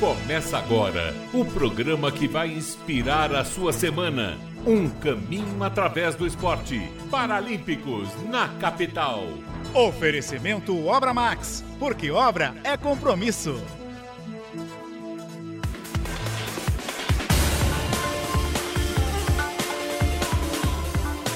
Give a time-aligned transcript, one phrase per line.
[0.00, 4.38] Começa agora o programa que vai inspirar a sua semana.
[4.64, 6.80] Um caminho através do esporte.
[7.10, 9.24] Paralímpicos na capital.
[9.74, 13.60] Oferecimento Obra Max, porque obra é compromisso.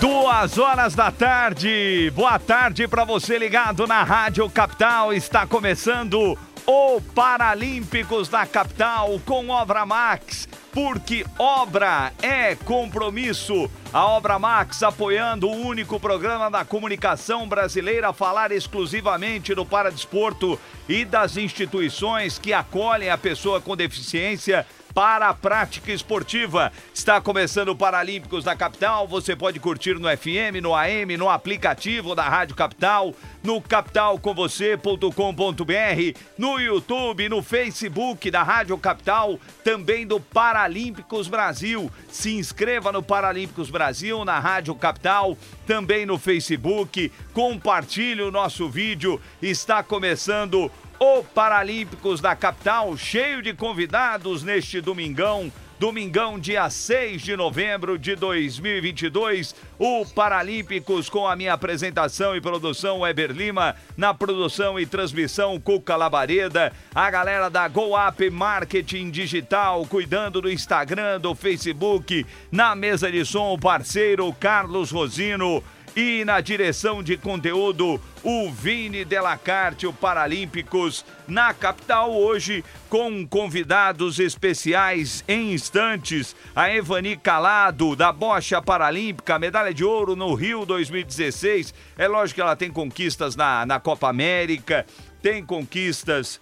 [0.00, 2.12] Duas horas da tarde.
[2.14, 5.12] Boa tarde para você ligado na Rádio Capital.
[5.12, 10.48] Está começando o Paralímpicos da Capital com Obra Max.
[10.72, 13.70] Porque obra é compromisso.
[13.92, 20.58] A Obra Max apoiando o único programa da comunicação brasileira a falar exclusivamente do paradesporto
[20.88, 26.72] e das instituições que acolhem a pessoa com deficiência para a prática esportiva.
[26.94, 29.08] Está começando o Paralímpicos da Capital.
[29.08, 36.58] Você pode curtir no FM, no AM, no aplicativo da Rádio Capital, no capitalcomvocê.com.br, no
[36.58, 41.90] YouTube, no Facebook da Rádio Capital, também do Paralímpicos Brasil.
[42.08, 47.10] Se inscreva no Paralímpicos Brasil, na Rádio Capital, também no Facebook.
[47.32, 49.20] Compartilhe o nosso vídeo.
[49.40, 50.70] Está começando
[51.04, 55.50] o Paralímpicos da capital, cheio de convidados neste domingão.
[55.76, 63.00] Domingão, dia 6 de novembro de 2022, o Paralímpicos com a minha apresentação e produção
[63.00, 69.84] Weber Lima, na produção e transmissão Cuca Labareda, a galera da Go Up Marketing Digital
[69.86, 75.64] cuidando do Instagram, do Facebook, na mesa de som o parceiro Carlos Rosino
[75.94, 84.18] e na direção de conteúdo, o Vini Delacarte, o Paralímpicos, na capital hoje, com convidados
[84.18, 86.34] especiais em instantes.
[86.54, 91.74] A Evani Calado, da Bocha Paralímpica, medalha de ouro no Rio 2016.
[91.98, 94.86] É lógico que ela tem conquistas na, na Copa América,
[95.20, 96.40] tem conquistas.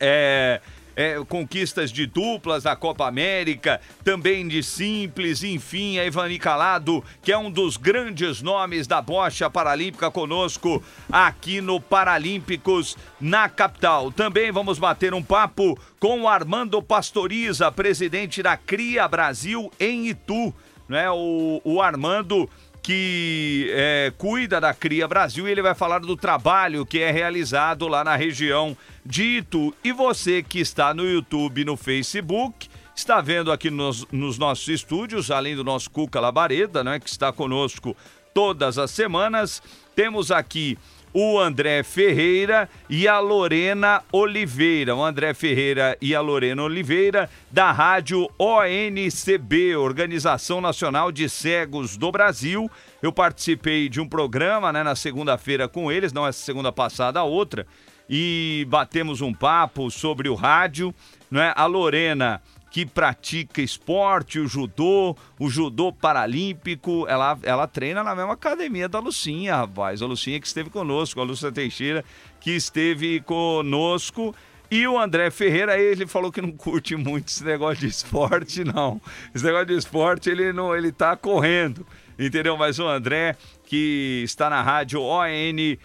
[0.00, 0.60] É,
[0.98, 7.30] é, conquistas de duplas da Copa América, também de simples, enfim, a Ivani Calado, que
[7.30, 14.10] é um dos grandes nomes da bocha paralímpica conosco aqui no Paralímpicos na capital.
[14.10, 20.52] Também vamos bater um papo com o Armando Pastoriza, presidente da Cria Brasil em Itu.
[20.88, 21.08] Né?
[21.12, 22.50] O, o Armando
[22.82, 27.86] que é, cuida da Cria Brasil e ele vai falar do trabalho que é realizado
[27.86, 28.74] lá na região
[29.08, 29.74] de Itu.
[29.82, 34.68] E você que está no YouTube e no Facebook, está vendo aqui nos, nos nossos
[34.68, 37.96] estúdios, além do nosso Cuca Labareda, né, que está conosco
[38.34, 39.62] todas as semanas,
[39.96, 40.76] temos aqui
[41.12, 44.94] o André Ferreira e a Lorena Oliveira.
[44.94, 52.12] O André Ferreira e a Lorena Oliveira, da rádio ONCB, Organização Nacional de Cegos do
[52.12, 52.70] Brasil.
[53.00, 57.24] Eu participei de um programa né, na segunda-feira com eles, não essa segunda passada, a
[57.24, 57.66] outra,
[58.08, 60.94] e batemos um papo sobre o rádio.
[61.30, 61.52] Né?
[61.54, 68.34] A Lorena que pratica esporte, o judô, o judô paralímpico, ela, ela treina na mesma
[68.34, 70.02] academia da Lucinha, rapaz.
[70.02, 72.04] A Lucinha que esteve conosco, a Lúcia Teixeira,
[72.40, 74.34] que esteve conosco.
[74.70, 79.00] E o André Ferreira, ele falou que não curte muito esse negócio de esporte, não.
[79.34, 81.86] Esse negócio de esporte, ele não, ele tá correndo,
[82.18, 82.54] entendeu?
[82.56, 85.78] Mas o André, que está na rádio ONCB,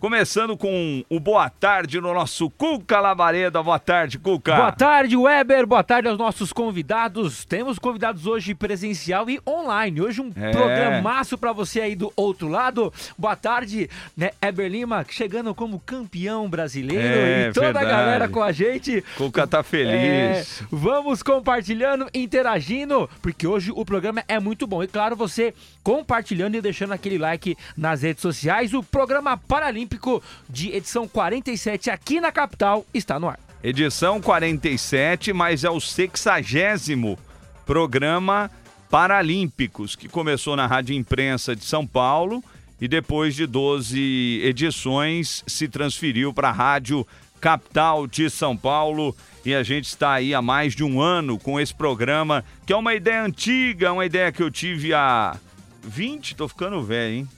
[0.00, 3.60] Começando com o boa tarde no nosso Cuca Labareda.
[3.60, 4.54] Boa tarde, Cuca.
[4.54, 5.66] Boa tarde, Weber.
[5.66, 7.44] Boa tarde aos nossos convidados.
[7.44, 10.00] Temos convidados hoje presencial e online.
[10.00, 10.52] Hoje um é.
[10.52, 12.92] programaço para você aí do outro lado.
[13.18, 17.86] Boa tarde, né, Eber Lima, chegando como campeão brasileiro é, e toda verdade.
[17.86, 19.02] a galera com a gente.
[19.16, 19.90] Cuca tá feliz.
[19.90, 24.80] É, vamos compartilhando, interagindo, porque hoje o programa é muito bom.
[24.80, 28.72] E claro, você compartilhando e deixando aquele like nas redes sociais.
[28.74, 33.40] O programa Paralímpico Olímpico de edição 47 aqui na capital está no ar.
[33.64, 37.18] Edição 47, mas é o sexagésimo
[37.64, 38.50] programa
[38.90, 42.44] Paralímpicos, que começou na Rádio Imprensa de São Paulo
[42.78, 47.06] e depois de 12 edições se transferiu para a Rádio
[47.40, 49.16] Capital de São Paulo.
[49.42, 52.76] E a gente está aí há mais de um ano com esse programa, que é
[52.76, 55.34] uma ideia antiga, uma ideia que eu tive há
[55.82, 57.28] 20, tô ficando velho, hein?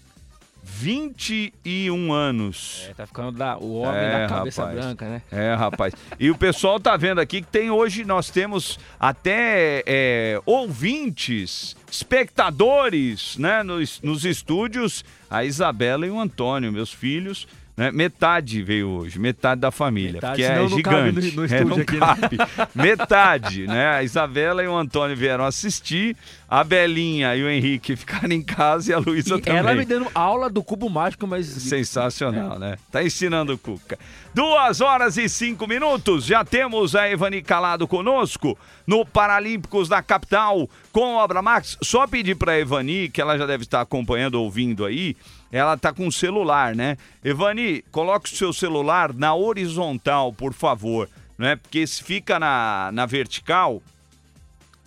[0.62, 2.87] 21 anos.
[2.91, 4.81] É, tá ficando da, o homem é, da cabeça rapaz.
[4.81, 5.23] branca, né?
[5.31, 5.95] É, rapaz.
[6.19, 13.37] E o pessoal tá vendo aqui que tem hoje, nós temos até é, ouvintes, espectadores,
[13.39, 17.47] né, nos, nos estúdios, a Isabela e o Antônio, meus filhos,
[17.81, 17.91] Né?
[17.91, 21.35] Metade veio hoje, metade da família, Metade, porque é gigante.
[21.35, 21.99] no- no É, não aqui, né?
[21.99, 22.38] cabe.
[22.75, 23.88] Metade, né?
[23.88, 26.15] A Isabela e o Antônio vieram assistir,
[26.47, 29.59] a Belinha e o Henrique ficaram em casa e a Luísa também.
[29.59, 31.47] ela me dando aula do cubo mágico, mas.
[31.47, 32.77] Sensacional, né?
[32.93, 33.99] Tá ensinando o Cuca.
[34.35, 36.27] Duas horas e cinco minutos.
[36.27, 41.79] Já temos a Evani Calado conosco no Paralímpicos da capital com Obra Max.
[41.82, 45.17] Só pedir pra Evani, que ela já deve estar acompanhando, ouvindo aí.
[45.52, 46.97] Ela tá com o celular, né?
[47.25, 51.08] Evani, coloque o seu celular na horizontal, por favor.
[51.37, 51.56] Né?
[51.56, 53.82] Porque se fica na, na vertical,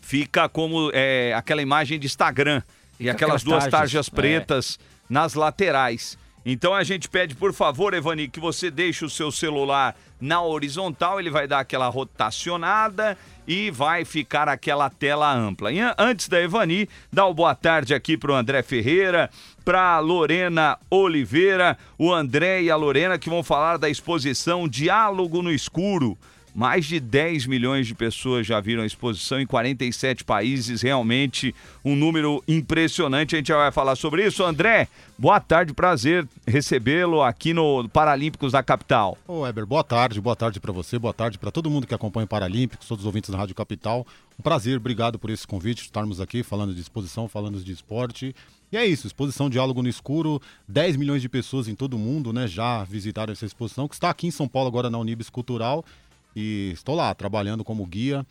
[0.01, 2.61] fica como é, aquela imagem de Instagram.
[2.99, 4.11] E Fica aquelas aquelas duas tarjas, tarjas é.
[4.11, 4.79] pretas
[5.09, 6.17] nas laterais.
[6.45, 11.19] Então a gente pede, por favor, Evani, que você deixe o seu celular na horizontal,
[11.19, 13.17] ele vai dar aquela rotacionada
[13.47, 15.71] e vai ficar aquela tela ampla.
[15.71, 19.29] E an- antes da Evani, dá o boa tarde aqui pro André Ferreira,
[19.63, 25.51] pra Lorena Oliveira, o André e a Lorena que vão falar da exposição Diálogo no
[25.51, 26.17] Escuro.
[26.53, 31.53] Mais de 10 milhões de pessoas já viram a exposição em 47 países, realmente
[31.83, 33.33] um número impressionante.
[33.35, 34.43] A gente já vai falar sobre isso.
[34.43, 39.17] André, boa tarde, prazer recebê-lo aqui no Paralímpicos da capital.
[39.27, 42.25] Ô, Weber, boa tarde, boa tarde para você, boa tarde para todo mundo que acompanha
[42.25, 44.05] o Paralímpicos, todos os ouvintes da Rádio Capital.
[44.37, 48.35] Um prazer, obrigado por esse convite, estarmos aqui falando de exposição, falando de esporte.
[48.71, 52.31] E é isso, exposição Diálogo no Escuro, 10 milhões de pessoas em todo o mundo,
[52.33, 55.85] né, já visitaram essa exposição, que está aqui em São Paulo agora na Unibis Cultural.
[56.35, 58.25] E estou lá, trabalhando como guia,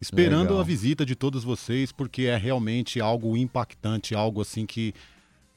[0.00, 0.60] esperando Legal.
[0.60, 4.92] a visita de todos vocês, porque é realmente algo impactante, algo assim que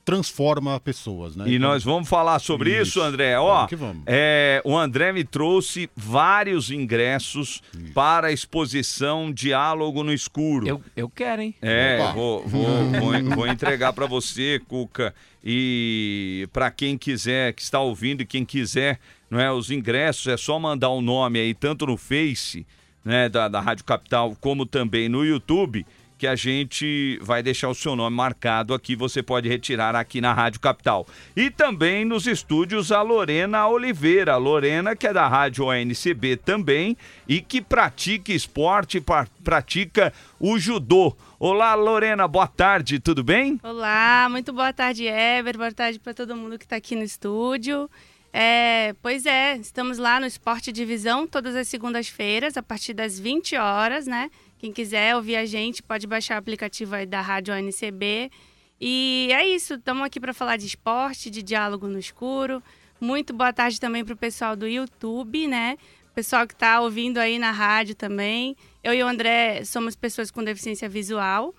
[0.04, 1.46] transforma pessoas, né?
[1.48, 3.02] E Então, nós vamos falar sobre isso, Isso.
[3.02, 3.40] André.
[3.40, 4.04] Ó, Vamos que vamos.
[4.06, 10.68] é, o André me trouxe vários ingressos para a exposição Diálogo no Escuro.
[10.68, 11.56] Eu, eu quero, hein?
[11.60, 15.12] É, vou, vou, vou, vou entregar para você, Cuca,
[15.44, 19.00] e para quem quiser, que está ouvindo e quem quiser,
[19.30, 22.66] não é, os ingressos, é só mandar o nome aí, tanto no Face,
[23.04, 25.86] né, da, da Rádio Capital, como também no YouTube,
[26.18, 30.32] que a gente vai deixar o seu nome marcado aqui, você pode retirar aqui na
[30.34, 31.06] Rádio Capital.
[31.36, 36.96] E também nos estúdios a Lorena Oliveira, a Lorena que é da Rádio ONCB também
[37.28, 41.14] e que pratica esporte, pa- pratica o judô.
[41.38, 43.60] Olá, Lorena, boa tarde, tudo bem?
[43.62, 45.58] Olá, muito boa tarde, Ever.
[45.58, 47.90] Boa tarde para todo mundo que está aqui no estúdio.
[48.38, 53.56] É, pois é, estamos lá no Esporte Divisão todas as segundas-feiras, a partir das 20
[53.56, 54.30] horas, né?
[54.58, 58.30] Quem quiser ouvir a gente pode baixar o aplicativo da Rádio ONCB.
[58.78, 62.62] E é isso, estamos aqui para falar de esporte, de diálogo no escuro.
[63.00, 65.78] Muito boa tarde também para o pessoal do YouTube, né?
[66.14, 68.58] Pessoal que está ouvindo aí na rádio também.
[68.84, 71.56] Eu e o André somos pessoas com deficiência visual.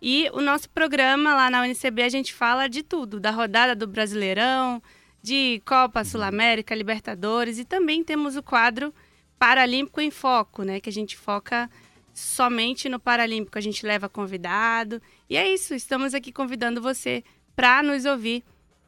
[0.00, 3.88] E o nosso programa lá na UNCB a gente fala de tudo, da rodada do
[3.88, 4.80] Brasileirão,
[5.22, 8.94] de Copa Sul-América, Libertadores e também temos o quadro
[9.38, 11.70] Paralímpico em Foco, né, que a gente foca
[12.12, 15.00] somente no Paralímpico, a gente leva convidado.
[15.28, 17.24] E é isso, estamos aqui convidando você
[17.56, 18.44] para nos ouvir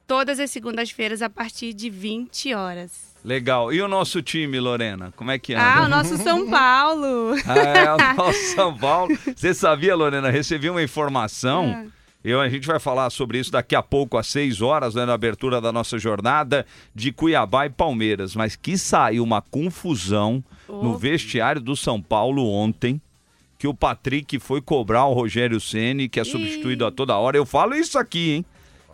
[0.06, 3.12] todas as segundas-feiras a partir de 20 horas.
[3.24, 3.72] Legal.
[3.72, 5.64] E o nosso time, Lorena, como é que anda?
[5.64, 7.34] Ah, o nosso São Paulo.
[7.46, 9.16] Ah, é, o nosso São Paulo.
[9.34, 10.28] Você sabia, Lorena?
[10.28, 11.90] Recebi uma informação.
[12.24, 15.12] Eu, a gente vai falar sobre isso daqui a pouco, às 6 horas, né, na
[15.14, 16.64] abertura da nossa jornada
[16.94, 18.34] de Cuiabá e Palmeiras.
[18.36, 23.00] Mas que saiu uma confusão no vestiário do São Paulo ontem.
[23.58, 27.36] Que o Patrick foi cobrar o Rogério Ceni, que é substituído a toda hora.
[27.36, 28.44] Eu falo isso aqui, hein?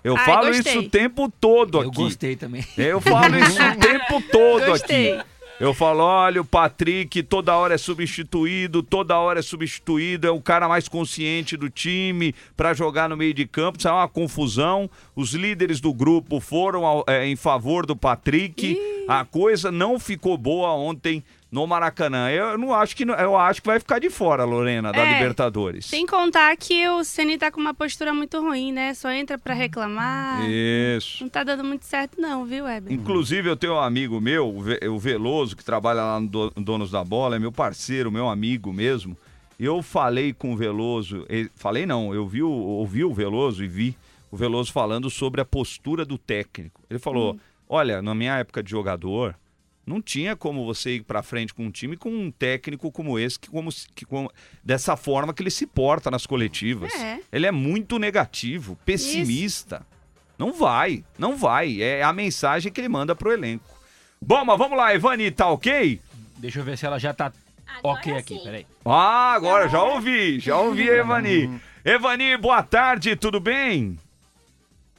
[0.04, 0.72] Eu Ai, falo gostei.
[0.72, 1.96] isso o tempo todo Eu aqui.
[1.96, 2.64] gostei também.
[2.76, 5.12] Eu falo isso o tempo todo Gostei.
[5.14, 5.28] aqui.
[5.60, 10.40] Eu falo, olha, o Patrick toda hora é substituído, toda hora é substituído, é o
[10.40, 13.76] cara mais consciente do time para jogar no meio de campo.
[13.76, 14.88] Isso é uma confusão.
[15.16, 18.78] Os líderes do grupo foram ao- é, em favor do Patrick.
[19.08, 22.30] A coisa não ficou boa ontem no Maracanã.
[22.30, 25.86] Eu não acho que eu acho que vai ficar de fora, Lorena, da É, Libertadores.
[25.86, 28.92] Sem contar que o Ceni tá com uma postura muito ruim, né?
[28.94, 30.42] Só entra para reclamar.
[30.48, 31.22] Isso.
[31.22, 32.92] Não tá dando muito certo não, viu, Weber?
[32.92, 36.50] Inclusive, eu tenho um amigo meu, o Ve- o Veloso, que trabalha lá no Do-
[36.56, 39.16] Donos da Bola, é meu parceiro, meu amigo mesmo.
[39.58, 41.26] Eu falei com o Veloso,
[41.56, 43.96] falei não, eu vi, ouvi o Veloso e vi
[44.30, 46.80] o Veloso falando sobre a postura do técnico.
[46.88, 47.36] Ele falou:
[47.68, 49.34] olha, na minha época de jogador,
[49.88, 53.38] não tinha como você ir pra frente com um time com um técnico como esse,
[53.38, 54.30] que como, que como-
[54.62, 56.92] dessa forma que ele se porta nas coletivas.
[56.94, 57.18] É.
[57.32, 59.84] Ele é muito negativo, pessimista.
[60.38, 61.82] Não vai, não vai.
[61.82, 63.64] É a mensagem que ele manda pro elenco.
[64.20, 66.00] Bom, mas vamos lá, Ivani, tá ok?
[66.36, 67.32] Deixa eu ver se ela já tá
[67.82, 68.66] ok aqui, peraí.
[68.84, 71.60] Ah, agora já ouvi, já ouvi Evani.
[71.84, 73.98] Evani, boa tarde, tudo bem?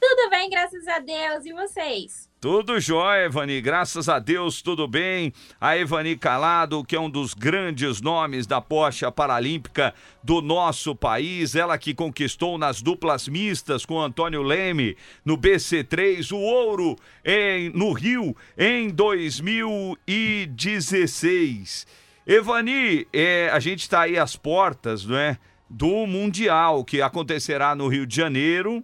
[0.00, 1.44] Tudo bem, graças a Deus.
[1.44, 2.29] E vocês?
[2.40, 3.60] Tudo jóia, Evani.
[3.60, 5.30] Graças a Deus, tudo bem.
[5.60, 9.92] A Evani Calado, que é um dos grandes nomes da Porsche Paralímpica
[10.24, 11.54] do nosso país.
[11.54, 17.92] Ela que conquistou nas duplas mistas com Antônio Leme no BC3 o ouro em, no
[17.92, 21.86] Rio em 2016.
[22.26, 25.36] Evani, é, a gente está aí às portas, não é?
[25.68, 28.82] Do Mundial que acontecerá no Rio de Janeiro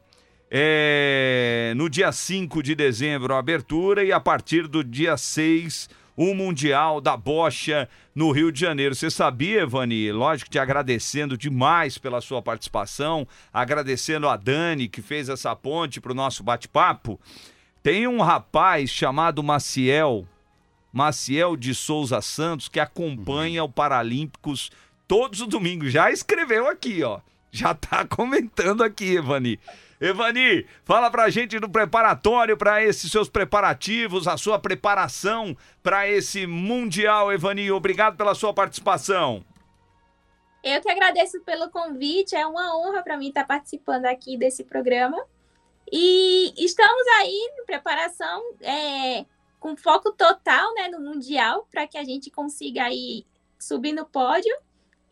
[0.51, 6.35] é, no dia 5 de dezembro, a abertura, e a partir do dia 6, o
[6.35, 8.95] Mundial da Bocha no Rio de Janeiro.
[8.95, 10.11] Você sabia, Evani?
[10.13, 16.13] Lógico, te agradecendo demais pela sua participação, agradecendo a Dani, que fez essa ponte para
[16.13, 17.21] o nosso bate-papo.
[17.83, 20.27] Tem um rapaz chamado Maciel,
[20.93, 24.71] Maciel de Souza Santos, que acompanha o Paralímpicos
[25.07, 25.93] todos os domingos.
[25.93, 27.21] Já escreveu aqui, ó.
[27.51, 29.59] Já tá comentando aqui, Evani.
[30.01, 36.47] Evani, fala pra gente do preparatório para esses seus preparativos, a sua preparação para esse
[36.47, 37.71] Mundial, Evani.
[37.71, 39.45] Obrigado pela sua participação.
[40.63, 45.25] Eu que agradeço pelo convite, é uma honra para mim estar participando aqui desse programa.
[45.91, 49.25] E estamos aí em preparação é,
[49.61, 53.25] com foco total né, no Mundial, para que a gente consiga aí
[53.59, 54.55] subir no pódio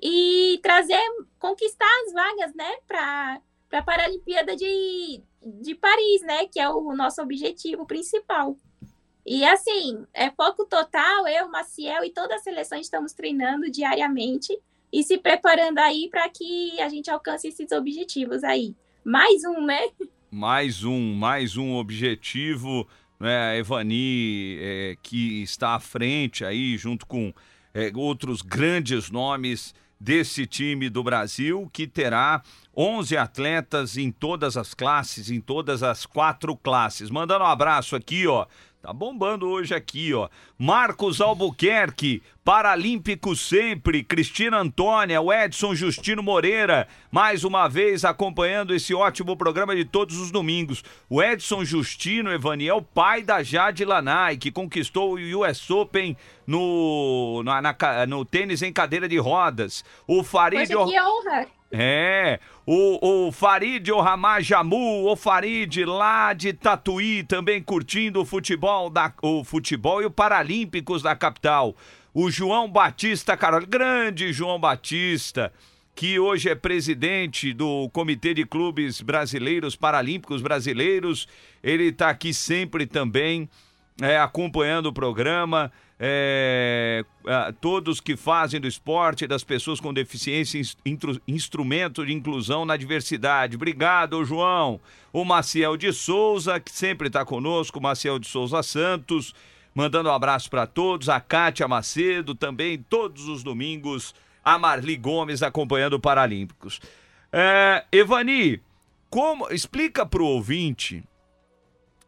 [0.03, 1.00] e trazer,
[1.38, 3.41] conquistar as vagas né, para
[3.75, 5.21] para a Paralimpíada de,
[5.62, 6.47] de Paris, né?
[6.47, 8.57] Que é o nosso objetivo principal.
[9.26, 14.57] E assim, é foco total, eu, Maciel e toda a seleção estamos treinando diariamente
[14.93, 18.76] e se preparando aí para que a gente alcance esses objetivos aí.
[19.04, 19.88] Mais um, né?
[20.31, 22.87] Mais um, mais um objetivo,
[23.19, 23.37] né?
[23.38, 27.33] A Evani, é, que está à frente aí, junto com
[27.73, 32.43] é, outros grandes nomes desse time do Brasil, que terá
[32.77, 37.11] 11 atletas em todas as classes, em todas as quatro classes.
[37.11, 38.47] Mandando um abraço aqui, ó.
[38.85, 40.29] Tá bombando hoje aqui, ó.
[40.59, 48.93] Marcos Albuquerque, Paralímpico sempre, Cristina Antônia, o Edson Justino Moreira, mais uma vez acompanhando esse
[48.93, 50.85] ótimo programa de todos os domingos.
[51.09, 56.14] O Edson Justino Evaniel, pai da Jade Lanai, que conquistou o US Open
[56.47, 57.75] no, na, na,
[58.07, 59.83] no tênis em cadeira de rodas.
[60.07, 60.71] O Farid...
[60.71, 61.47] Poxa, que honra!
[61.76, 62.38] É,
[63.35, 70.07] Farid Ohamajamu, o Farid lá de Tatuí, também curtindo o futebol, da, o futebol e
[70.07, 71.75] o Paralímpicos da capital.
[72.14, 75.53] O João Batista, Carol, grande João Batista,
[75.97, 81.26] que hoje é presidente do Comitê de Clubes Brasileiros, Paralímpicos Brasileiros.
[81.61, 83.49] Ele está aqui sempre também
[84.00, 87.05] é, acompanhando o programa é,
[87.61, 93.57] todos que fazem do esporte, das pessoas com deficiência, instru, instrumento de inclusão na diversidade.
[93.57, 94.81] Obrigado, João.
[95.13, 99.35] O Maciel de Souza, que sempre está conosco, Maciel de Souza Santos,
[99.75, 101.09] mandando um abraço para todos.
[101.09, 104.15] A Kátia Macedo, também todos os domingos.
[104.45, 106.81] A Marli Gomes acompanhando o Paralímpicos.
[107.33, 108.61] É, Evani,
[109.09, 111.03] como explica para o ouvinte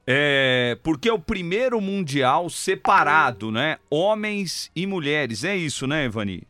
[0.06, 3.78] é, porque é o primeiro mundial separado, né?
[3.90, 5.44] Homens e mulheres.
[5.44, 6.46] É isso, né, Evani?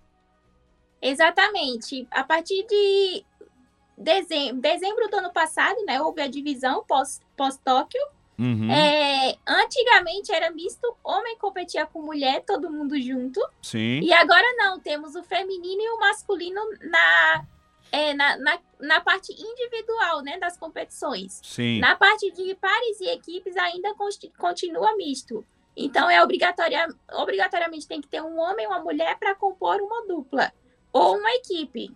[1.01, 2.07] Exatamente.
[2.11, 3.25] A partir de
[3.97, 6.01] dezembro, dezembro do ano passado, né?
[6.01, 8.01] Houve a divisão pós-Tóquio.
[8.07, 8.71] Pós Uhum.
[8.71, 13.41] É, antigamente era misto, homem competia com mulher, todo mundo junto.
[13.63, 14.01] Sim.
[14.03, 17.45] E agora não, temos o feminino e o masculino na
[17.93, 21.41] é, na, na, na, parte individual né, das competições.
[21.43, 21.81] Sim.
[21.81, 23.95] Na parte de pares e equipes ainda
[24.39, 25.45] continua misto.
[25.77, 30.07] Então, é obrigatória, obrigatoriamente tem que ter um homem e uma mulher para compor uma
[30.07, 30.53] dupla
[30.93, 31.91] ou uma equipe.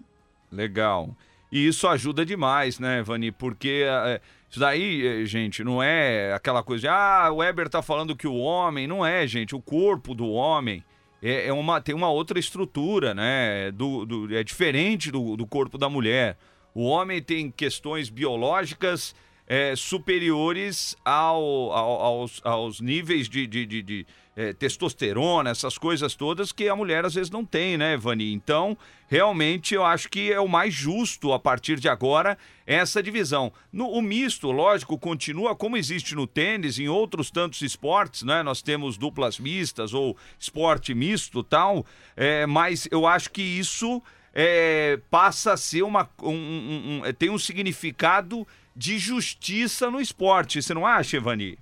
[0.52, 1.16] Legal.
[1.50, 3.32] E isso ajuda demais, né, Vani?
[3.32, 7.80] Porque é, isso daí, é, gente, não é aquela coisa de, ah, o Weber tá
[7.80, 8.86] falando que o homem.
[8.86, 9.54] Não é, gente.
[9.54, 10.84] O corpo do homem
[11.22, 13.70] é, é uma, tem uma outra estrutura, né?
[13.72, 16.36] Do, do, é diferente do, do corpo da mulher.
[16.74, 19.14] O homem tem questões biológicas
[19.46, 24.06] é, superiores ao, ao, aos, aos níveis de, de, de, de
[24.36, 28.32] é, testosterona, essas coisas todas que a mulher às vezes não tem, né, Vani?
[28.32, 28.76] Então,
[29.08, 33.52] realmente, eu acho que é o mais justo a partir de agora essa divisão.
[33.72, 38.42] No, o misto, lógico, continua como existe no tênis, em outros tantos esportes, né?
[38.42, 41.84] Nós temos duplas mistas ou esporte misto tal,
[42.16, 46.08] é, mas eu acho que isso é, passa a ser uma.
[46.22, 48.46] Um, um, um, tem um significado
[48.76, 51.58] de justiça no esporte, você não acha, Evani?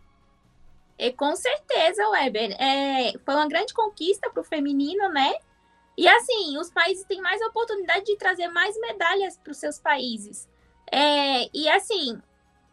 [1.16, 2.56] Com certeza, Weber.
[2.60, 5.34] É, foi uma grande conquista para o feminino, né?
[5.96, 10.48] E assim, os países têm mais oportunidade de trazer mais medalhas para os seus países.
[10.90, 12.20] É, e assim,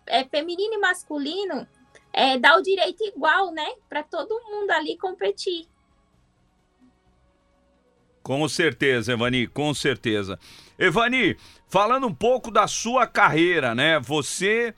[0.08, 1.68] é, feminino e masculino
[2.14, 3.66] é, dá o direito igual, né?
[3.90, 5.68] Para todo mundo ali competir.
[8.24, 10.40] Com certeza, Evani, com certeza.
[10.80, 14.00] Evani, falando um pouco da sua carreira, né?
[14.00, 14.74] Você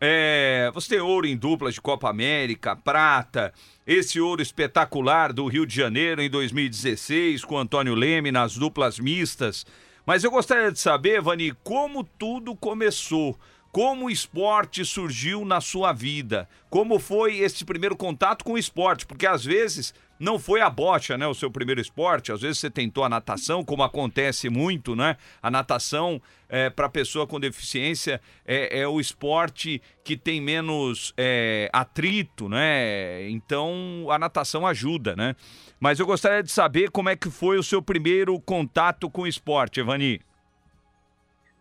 [0.00, 3.52] é, você tem ouro em duplas de Copa América, prata,
[3.86, 9.66] esse ouro espetacular do Rio de Janeiro em 2016 com Antônio Leme nas duplas mistas.
[10.06, 13.38] Mas eu gostaria de saber, Vani, como tudo começou.
[13.70, 16.48] Como o esporte surgiu na sua vida?
[16.70, 19.04] Como foi esse primeiro contato com o esporte?
[19.04, 22.32] Porque às vezes não foi a bocha, né, o seu primeiro esporte.
[22.32, 25.16] Às vezes você tentou a natação, como acontece muito, né?
[25.42, 31.68] A natação é, para pessoa com deficiência é, é, o esporte que tem menos é,
[31.72, 33.28] atrito, né?
[33.30, 35.36] Então a natação ajuda, né?
[35.78, 39.26] Mas eu gostaria de saber como é que foi o seu primeiro contato com o
[39.26, 40.20] esporte, Evani.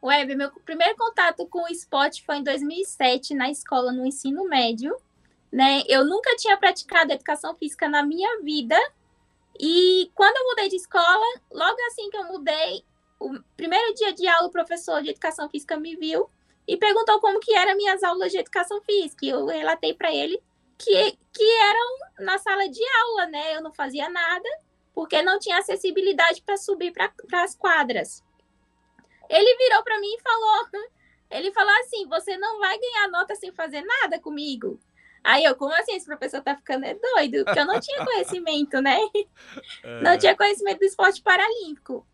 [0.02, 4.96] Web, meu primeiro contato com o esporte foi em 2007 na escola no ensino médio
[5.52, 5.84] né?
[5.88, 8.78] Eu nunca tinha praticado educação física na minha vida.
[9.60, 12.84] E quando eu mudei de escola, logo assim que eu mudei,
[13.20, 16.30] o primeiro dia de aula, o professor de educação física me viu
[16.68, 19.26] e perguntou como que eram minhas aulas de educação física.
[19.26, 20.42] E eu relatei para ele
[20.78, 23.56] que, que eram na sala de aula, né?
[23.56, 24.50] Eu não fazia nada,
[24.94, 28.24] porque não tinha acessibilidade para subir para as quadras.
[29.30, 30.68] Ele virou para mim e falou:
[31.32, 34.80] ele falou assim: você não vai ganhar nota sem fazer nada comigo.
[35.28, 35.94] Aí eu, como assim?
[35.94, 37.44] Esse professor tá ficando é doido?
[37.44, 38.98] Porque eu não tinha conhecimento, né?
[39.84, 40.02] É.
[40.02, 42.08] Não tinha conhecimento do esporte paralímpico.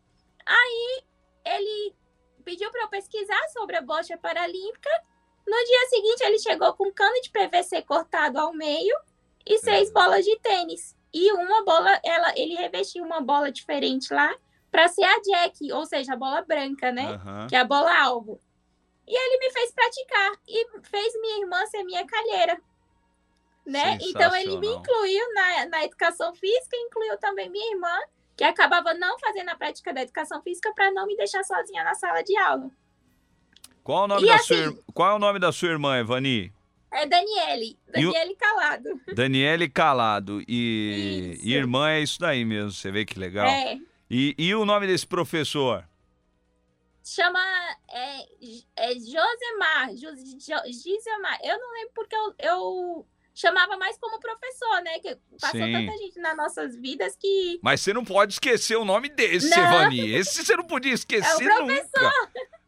[0.45, 1.03] Aí
[1.45, 1.95] ele
[2.43, 4.89] pediu para eu pesquisar sobre a bocha paralímpica.
[5.47, 8.95] No dia seguinte, ele chegou com um cano de PVC cortado ao meio
[9.45, 9.93] e seis é.
[9.93, 10.97] bolas de tênis.
[11.13, 14.35] E uma bola, ela, ele revestiu uma bola diferente lá
[14.71, 17.11] para ser a Jack, ou seja, a bola branca, né?
[17.11, 17.47] Uhum.
[17.47, 18.41] Que é a bola alvo.
[19.07, 22.59] E ele me fez praticar e fez minha irmã ser minha calheira
[23.65, 23.97] né?
[24.01, 27.95] Então ele me incluiu na, na educação física, incluiu também minha irmã,
[28.35, 31.93] que acabava não fazendo a prática da educação física para não me deixar sozinha na
[31.93, 32.69] sala de aula.
[33.83, 36.53] Qual, o nome da assim, sua, qual é o nome da sua irmã, Evani?
[36.91, 37.77] É Daniele.
[37.87, 39.01] Daniele Calado.
[39.13, 40.41] Daniele Calado.
[40.47, 43.47] E, e, irmã é isso daí mesmo, você vê que legal.
[43.47, 43.77] É.
[44.09, 45.83] E, e o nome desse professor?
[47.03, 47.39] Chama
[47.89, 48.25] é,
[48.77, 49.89] é Josemar.
[49.97, 51.39] Josemar.
[51.43, 54.99] Eu não lembro porque eu, eu chamava mais como professor, né?
[54.99, 55.71] Que passou Sim.
[55.71, 57.59] tanta gente nas nossas vidas que.
[57.61, 59.57] Mas você não pode esquecer o nome desse, não.
[59.57, 60.11] Evani.
[60.11, 62.11] Esse você não podia esquecer é o professor.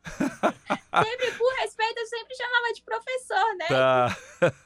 [1.04, 3.68] sempre, por respeito, eu sempre chamava de professor, né?
[3.68, 4.18] Tá.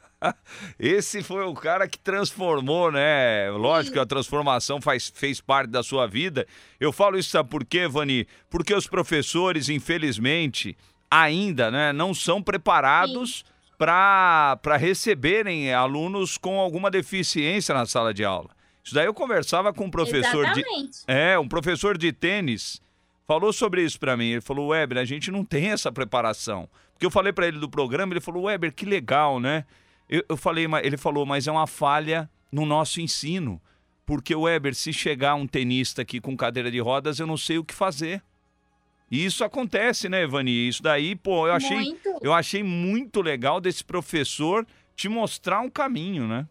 [0.78, 3.50] Esse foi o cara que transformou, né?
[3.52, 6.46] Lógico que a transformação faz, fez parte da sua vida.
[6.78, 8.28] Eu falo isso, sabe por quê, Vani?
[8.50, 10.78] Porque os professores, infelizmente,
[11.10, 13.46] ainda né, não são preparados.
[13.46, 13.49] Sim
[13.80, 18.50] para receberem alunos com alguma deficiência na sala de aula.
[18.84, 21.00] Isso daí eu conversava com um professor Exatamente.
[21.00, 22.82] de é, um professor de tênis
[23.26, 24.32] falou sobre isso para mim.
[24.32, 26.68] Ele falou: "Weber, a gente não tem essa preparação".
[26.92, 29.64] Porque eu falei para ele do programa, ele falou: "Weber, que legal, né?"
[30.10, 33.62] Eu, eu falei, ele falou: "Mas é uma falha no nosso ensino".
[34.06, 37.64] Porque, Weber, se chegar um tenista aqui com cadeira de rodas, eu não sei o
[37.64, 38.22] que fazer.
[39.12, 40.68] E isso acontece, né, Evani?
[40.68, 42.20] Isso daí, pô, eu achei, muito.
[42.22, 46.48] eu achei muito legal desse professor te mostrar um caminho, né?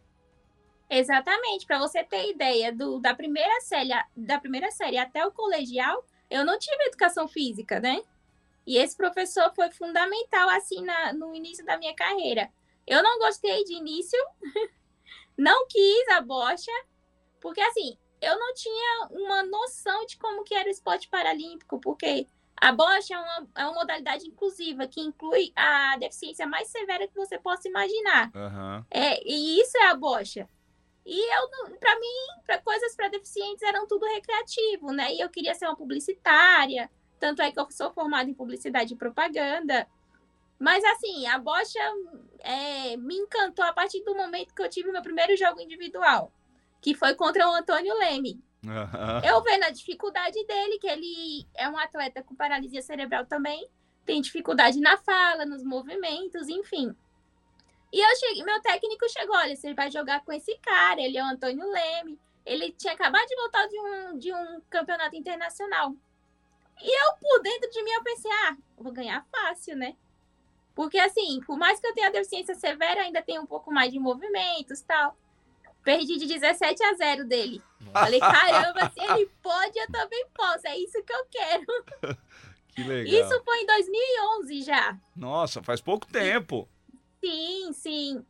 [0.91, 6.05] Exatamente, para você ter ideia do, da primeira série, da primeira série até o colegial,
[6.31, 8.03] eu não tive educação física, né?
[8.67, 12.51] E esse professor foi fundamental assim na, no início da minha carreira.
[12.87, 14.19] Eu não gostei de início,
[15.37, 16.73] não quis a bocha,
[17.41, 22.27] porque assim, eu não tinha uma noção de como que era o esporte paralímpico, porque
[22.61, 27.15] a bocha é uma, é uma modalidade inclusiva, que inclui a deficiência mais severa que
[27.15, 28.31] você possa imaginar.
[28.35, 28.85] Uhum.
[28.91, 30.49] É, e isso é a bocha.
[31.05, 35.15] E eu, para mim, para coisas para deficientes eram tudo recreativo, né?
[35.15, 38.97] E eu queria ser uma publicitária, tanto é que eu sou formada em publicidade e
[38.97, 39.87] propaganda.
[40.59, 41.79] Mas assim, a bocha
[42.41, 46.33] é, me encantou a partir do momento que eu tive meu primeiro jogo individual,
[46.81, 48.43] que foi contra o Antônio Leme.
[48.65, 49.21] Uhum.
[49.25, 53.69] Eu vendo a dificuldade dele, que ele é um atleta com paralisia cerebral também,
[54.05, 56.95] tem dificuldade na fala, nos movimentos, enfim.
[57.93, 61.23] E eu cheguei, meu técnico chegou, olha, você vai jogar com esse cara, ele é
[61.23, 62.19] o Antônio Leme.
[62.45, 65.95] Ele tinha acabado de voltar de um, de um campeonato internacional.
[66.81, 69.97] E eu, por dentro de mim, eu pensei, ah, vou ganhar fácil, né?
[70.75, 73.99] Porque, assim, por mais que eu tenha deficiência severa, ainda tem um pouco mais de
[73.99, 75.17] movimentos tal.
[75.83, 77.63] Perdi de 17 a 0 dele.
[77.93, 80.67] Falei, caramba, se ele pode, eu também posso.
[80.67, 82.19] É isso que eu quero.
[82.79, 83.13] Que legal.
[83.13, 84.97] Isso foi em 2011 já.
[85.17, 86.69] Nossa, faz pouco tempo.
[87.21, 88.25] Sim, sim.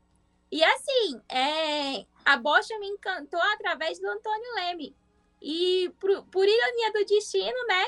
[0.51, 4.97] E assim, é, a bocha me encantou através do Antônio Leme.
[5.43, 7.85] E por, por ironia do destino, né?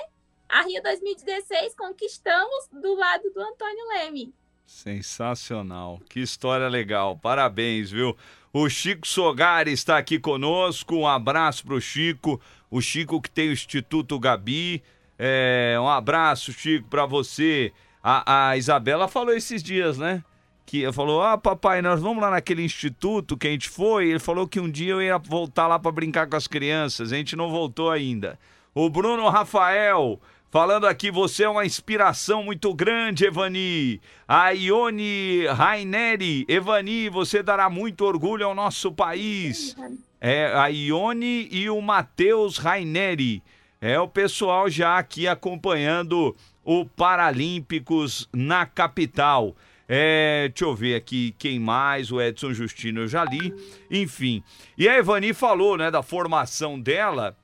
[0.50, 4.34] A Rio 2016 conquistamos do lado do Antônio Leme.
[4.66, 5.98] Sensacional.
[6.08, 7.18] Que história legal.
[7.18, 8.14] Parabéns, viu?
[8.52, 10.96] O Chico Sogari está aqui conosco.
[10.96, 12.40] Um abraço para o Chico.
[12.70, 14.82] O Chico que tem o Instituto Gabi.
[15.18, 17.72] É, um abraço, Chico, para você.
[18.02, 20.24] A, a Isabela falou esses dias, né?
[20.70, 24.08] que falou: Ah, papai, nós vamos lá naquele instituto que a gente foi.
[24.10, 27.12] Ele falou que um dia eu ia voltar lá para brincar com as crianças.
[27.12, 28.38] A gente não voltou ainda.
[28.72, 30.20] O Bruno Rafael.
[30.50, 34.00] Falando aqui, você é uma inspiração muito grande, Evani.
[34.26, 36.44] A Ione Raineri.
[36.48, 39.76] Evani, você dará muito orgulho ao nosso país.
[40.20, 43.40] É a Ione e o Matheus Raineri.
[43.80, 46.34] É o pessoal já aqui acompanhando
[46.64, 49.54] o Paralímpicos na capital.
[49.88, 53.52] É, deixa eu ver aqui quem mais, o Edson Justino eu já li,
[53.90, 54.42] enfim.
[54.76, 57.36] E a Evani falou, né, da formação dela,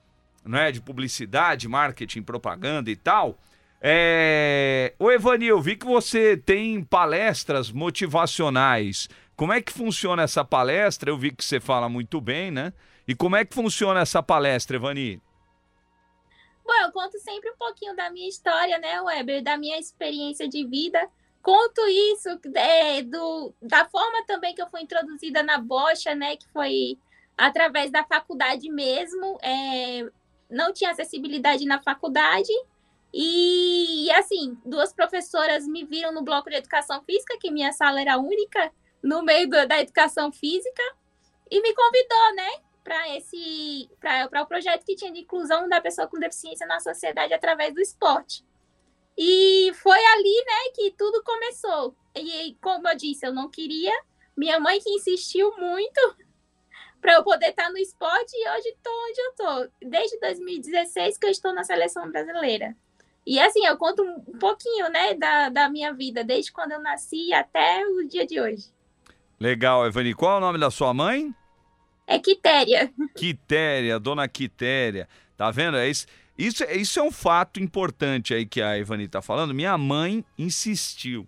[0.47, 3.39] né, de publicidade, marketing, propaganda e tal.
[3.81, 4.95] É...
[4.99, 9.09] Ô Evani, eu vi que você tem palestras motivacionais.
[9.37, 11.11] Como é que funciona essa palestra?
[11.11, 12.73] Eu vi que você fala muito bem, né?
[13.07, 15.21] E como é que funciona essa palestra, Evani?
[16.65, 20.67] Bom, eu conto sempre um pouquinho da minha história, né, Weber, da minha experiência de
[20.67, 20.99] vida
[21.47, 26.37] conto isso é, do, da forma também que eu fui introduzida na bocha, né?
[26.37, 26.99] Que foi
[27.39, 29.39] através da faculdade mesmo.
[29.41, 30.11] É,
[30.51, 32.53] não tinha acessibilidade na faculdade.
[33.13, 38.19] E, assim, duas professoras me viram no bloco de educação física, que minha sala era
[38.19, 40.83] única no meio da educação física,
[41.51, 46.07] e me convidou, né, para esse para o projeto que tinha de inclusão da pessoa
[46.07, 48.45] com deficiência na sociedade através do esporte.
[49.17, 51.97] E foi ali, né, que tudo começou.
[52.15, 53.93] E como eu disse, eu não queria.
[54.37, 56.17] Minha mãe que insistiu muito
[57.07, 59.91] para eu poder estar no esporte e hoje estou onde eu estou.
[59.91, 62.75] Desde 2016 que eu estou na seleção brasileira.
[63.25, 67.33] E assim, eu conto um pouquinho, né, da, da minha vida, desde quando eu nasci
[67.33, 68.65] até o dia de hoje.
[69.39, 70.15] Legal, Evani.
[70.15, 71.33] Qual é o nome da sua mãe?
[72.09, 72.93] É Quitéria.
[73.15, 75.09] Quitéria, dona Quitéria.
[75.37, 75.77] Tá vendo?
[75.77, 76.09] É isso.
[76.37, 79.55] Isso, isso é um fato importante aí que a Ivani está falando.
[79.55, 81.25] Minha mãe insistiu.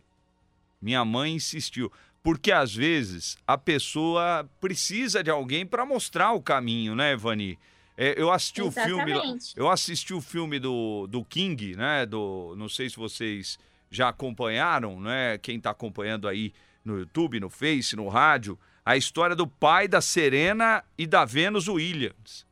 [0.82, 1.92] Minha mãe insistiu.
[2.28, 7.58] Porque às vezes a pessoa precisa de alguém para mostrar o caminho, né, Ivani?
[7.96, 9.00] É, eu assisti Exatamente.
[9.00, 9.38] o filme.
[9.56, 12.04] Eu assisti o filme do, do King, né?
[12.04, 13.58] Do, não sei se vocês
[13.90, 15.38] já acompanharam, né?
[15.38, 16.52] Quem está acompanhando aí
[16.84, 21.66] no YouTube, no Face, no rádio, a história do pai da Serena e da Venus
[21.66, 22.46] Williams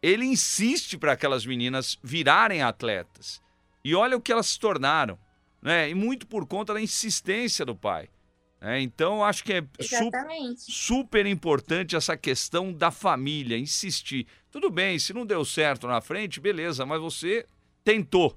[0.00, 3.42] ele insiste para aquelas meninas virarem atletas.
[3.84, 5.18] E olha o que elas se tornaram.
[5.60, 5.90] Né?
[5.90, 8.08] E muito por conta da insistência do pai.
[8.68, 10.10] É, então, acho que é su
[10.58, 14.26] super importante essa questão da família, insistir.
[14.50, 17.46] Tudo bem, se não deu certo na frente, beleza, mas você
[17.84, 18.36] tentou.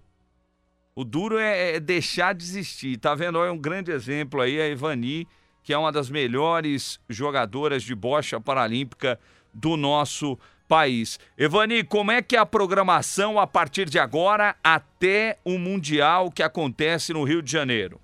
[0.93, 2.97] O duro é, é deixar de desistir.
[2.97, 3.43] Tá vendo?
[3.43, 5.27] É um grande exemplo aí, a Ivani,
[5.63, 9.19] que é uma das melhores jogadoras de bocha paralímpica
[9.51, 10.37] do nosso
[10.67, 11.19] país.
[11.35, 16.43] Evani, como é que é a programação a partir de agora até o Mundial que
[16.43, 17.99] acontece no Rio de Janeiro?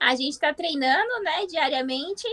[0.00, 2.26] A gente está treinando, né, diariamente.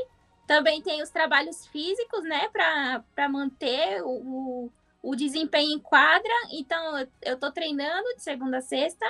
[0.47, 4.71] Também tem os trabalhos físicos, né, para manter o,
[5.03, 6.31] o, desempenho em quadra.
[6.53, 9.05] Então, eu estou treinando de segunda a sexta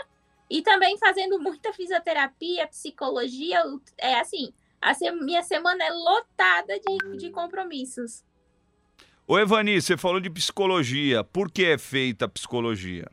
[0.49, 3.61] e também fazendo muita fisioterapia, psicologia.
[3.99, 8.23] É assim, a minha semana é lotada de, de compromissos.
[9.27, 11.23] Ô Evani, você falou de psicologia.
[11.23, 13.05] Por que é feita a psicologia?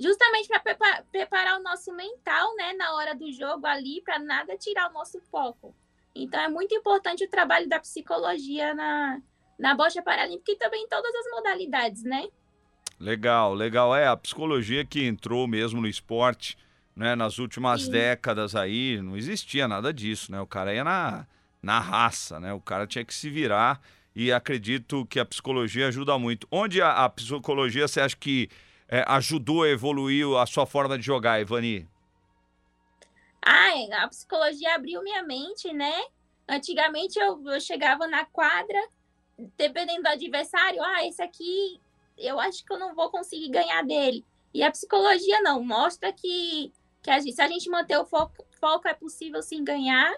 [0.00, 4.90] Justamente para preparar o nosso mental, né, na hora do jogo ali, para nada tirar
[4.90, 5.74] o nosso foco.
[6.14, 9.20] Então é muito importante o trabalho da psicologia na,
[9.58, 12.28] na bocha paralímpica e também em todas as modalidades, né?
[12.98, 13.94] Legal, legal.
[13.94, 16.56] É a psicologia que entrou mesmo no esporte,
[16.94, 17.14] né?
[17.14, 17.90] Nas últimas Sim.
[17.90, 20.40] décadas aí, não existia nada disso, né?
[20.40, 21.26] O cara ia na,
[21.62, 22.52] na raça, né?
[22.52, 23.80] O cara tinha que se virar
[24.14, 26.48] e acredito que a psicologia ajuda muito.
[26.50, 28.48] Onde a, a psicologia você acha que
[28.88, 31.88] é, ajudou a evoluir a sua forma de jogar, Ivani?
[33.44, 35.94] Ah, a psicologia abriu minha mente, né?
[36.48, 38.80] Antigamente eu, eu chegava na quadra,
[39.56, 41.80] dependendo do adversário, ah, esse aqui
[42.16, 44.24] eu acho que eu não vou conseguir ganhar dele.
[44.54, 46.72] E a psicologia não, mostra que,
[47.02, 50.14] que a gente, se a gente manter o foco, foco, é possível sim ganhar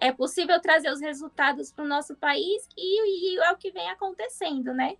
[0.00, 3.88] é possível trazer os resultados para o nosso país e, e, é o que vem
[3.90, 4.96] acontecendo, né?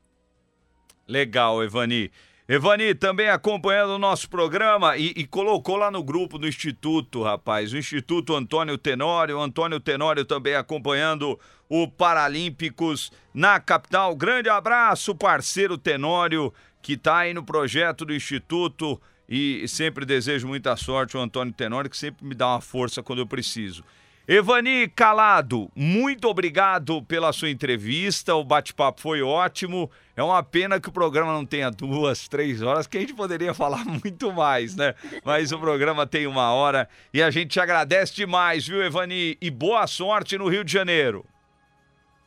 [1.08, 2.12] Legal, Evani.
[2.52, 7.72] Evani também acompanhando o nosso programa e, e, colocou lá no grupo do Instituto, rapaz,
[7.72, 14.16] o Instituto Antônio Tenório, Antônio Tenório também acompanhando o Paralímpicos na capital.
[14.16, 20.74] Grande abraço, parceiro Tenório, que está aí no projeto do Instituto e sempre desejo muita
[20.74, 23.84] sorte ao Antônio Tenório, que sempre me dá uma força quando eu preciso.
[24.32, 28.32] Evani Calado, muito obrigado pela sua entrevista.
[28.36, 29.90] O bate-papo foi ótimo.
[30.14, 33.52] É uma pena que o programa não tenha duas, três horas, que a gente poderia
[33.52, 34.94] falar muito mais, né?
[35.24, 39.36] Mas o programa tem uma hora e a gente te agradece demais, viu, Evani?
[39.40, 41.26] E boa sorte no Rio de Janeiro.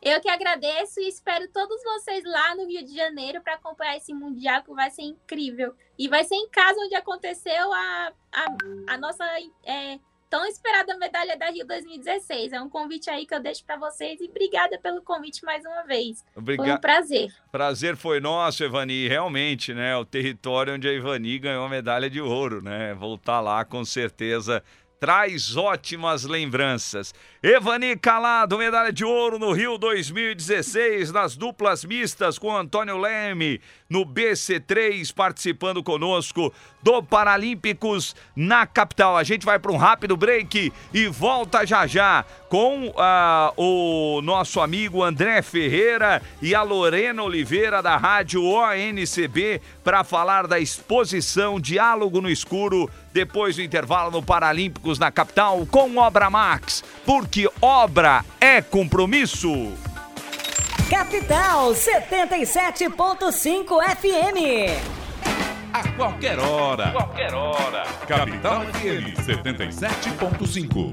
[0.02, 4.12] Eu que agradeço e espero todos vocês lá no Rio de Janeiro para acompanhar esse
[4.12, 5.74] Mundial que vai ser incrível.
[5.98, 8.46] E vai ser em casa onde aconteceu a, a,
[8.88, 9.24] a nossa.
[9.64, 9.98] É,
[10.34, 12.52] tão esperada medalha da Rio 2016.
[12.52, 15.84] É um convite aí que eu deixo para vocês e obrigada pelo convite mais uma
[15.84, 16.24] vez.
[16.34, 16.66] Obrigado.
[16.66, 17.32] Foi um prazer.
[17.52, 19.06] Prazer foi nosso, Evani.
[19.06, 19.96] Realmente, né?
[19.96, 22.94] O território onde a Evani ganhou a medalha de ouro, né?
[22.94, 24.60] Voltar lá com certeza
[25.04, 27.14] traz ótimas lembranças.
[27.42, 34.06] Evani Calado, medalha de ouro no Rio 2016, nas duplas mistas com Antônio Leme, no
[34.06, 36.50] BC3, participando conosco
[36.84, 39.16] do Paralímpicos na capital.
[39.16, 42.92] A gente vai para um rápido break e volta já já com uh,
[43.56, 50.60] o nosso amigo André Ferreira e a Lorena Oliveira da Rádio ONCB para falar da
[50.60, 57.48] exposição Diálogo no Escuro depois do intervalo no Paralímpicos na capital com Obra Max, porque
[57.62, 59.72] obra é compromisso.
[60.90, 65.03] Capital 77.5 FM.
[65.96, 66.90] Qualquer hora.
[66.90, 67.84] Qualquer hora.
[68.08, 70.92] Capital FM 77.5.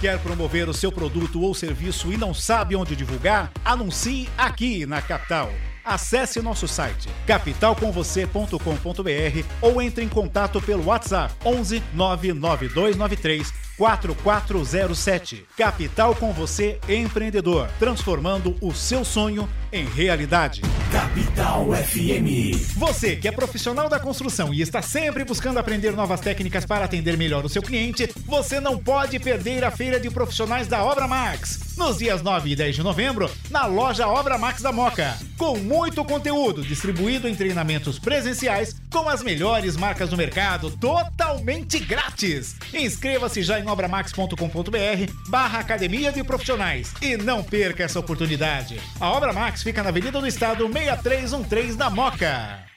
[0.00, 3.50] Quer promover o seu produto ou serviço e não sabe onde divulgar?
[3.64, 5.50] Anuncie aqui na Capital.
[5.84, 15.46] Acesse nosso site capitalcomvocê.com.br ou entre em contato pelo WhatsApp 11 99293 4407.
[15.56, 20.62] Capital com você, empreendedor, transformando o seu sonho em realidade.
[20.90, 22.74] Capital FM.
[22.76, 27.16] Você que é profissional da construção e está sempre buscando aprender novas técnicas para atender
[27.16, 31.67] melhor o seu cliente, você não pode perder a feira de profissionais da Obra Max.
[31.78, 35.16] Nos dias 9 e 10 de novembro, na loja Obra Max da Moca.
[35.38, 42.56] Com muito conteúdo distribuído em treinamentos presenciais com as melhores marcas do mercado, totalmente grátis.
[42.74, 48.80] Inscreva-se já em obramax.com.br barra Academia de Profissionais e não perca essa oportunidade.
[48.98, 52.67] A Obra Max fica na Avenida do Estado 6313 da Moca.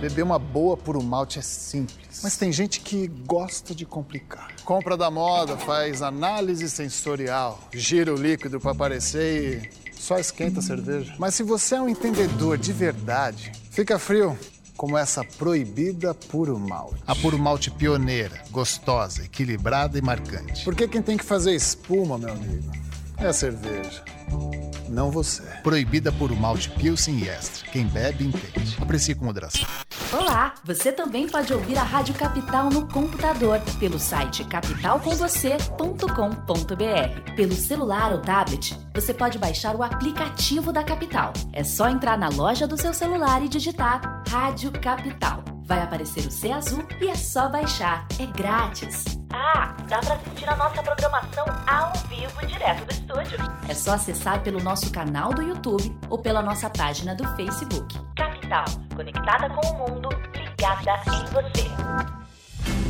[0.00, 4.54] Beber uma boa puro malte é simples, mas tem gente que gosta de complicar.
[4.64, 10.62] Compra da moda, faz análise sensorial, gira o líquido para aparecer e só esquenta a
[10.62, 11.14] cerveja.
[11.18, 14.38] Mas se você é um entendedor de verdade, fica frio
[14.80, 17.02] como essa proibida puro malte.
[17.06, 20.64] A puro malte pioneira, gostosa, equilibrada e marcante.
[20.64, 22.72] Porque quem tem que fazer espuma, meu amigo,
[23.20, 24.02] é a cerveja.
[24.88, 25.42] Não você.
[25.62, 27.68] Proibida por malte Pilsen e Extra.
[27.70, 28.76] Quem bebe, entende.
[28.80, 29.66] Aprecie com moderação.
[30.12, 30.54] Olá!
[30.64, 37.34] Você também pode ouvir a Rádio Capital no computador, pelo site capitalcomvocê.com.br.
[37.36, 41.32] Pelo celular ou tablet, você pode baixar o aplicativo da Capital.
[41.52, 45.44] É só entrar na loja do seu celular e digitar Rádio Capital.
[45.70, 48.04] Vai aparecer o C azul e é só baixar.
[48.18, 49.04] É grátis.
[49.32, 53.38] Ah, dá para assistir a nossa programação ao vivo direto do estúdio.
[53.68, 57.96] É só acessar pelo nosso canal do YouTube ou pela nossa página do Facebook.
[58.16, 58.64] Capital,
[58.96, 61.70] conectada com o mundo, ligada em você.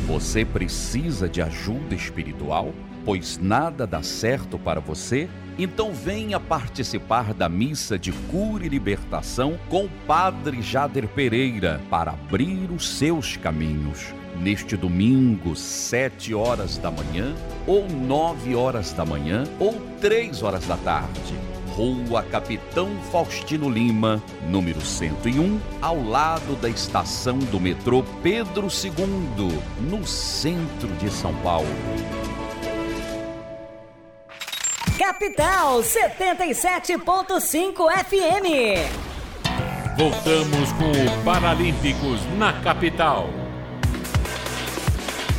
[0.07, 2.73] Você precisa de ajuda espiritual?
[3.03, 5.27] Pois nada dá certo para você?
[5.57, 12.11] Então venha participar da missa de cura e libertação com o Padre Jader Pereira para
[12.11, 17.35] abrir os seus caminhos neste domingo, sete horas da manhã,
[17.67, 21.35] ou nove horas da manhã, ou três horas da tarde.
[21.75, 29.59] Rua Capitão Faustino Lima, número 101, ao lado da estação do metrô Pedro II,
[29.89, 31.67] no centro de São Paulo.
[35.01, 38.45] Capital 77.5 FM.
[39.97, 43.27] Voltamos com o Paralímpicos na capital.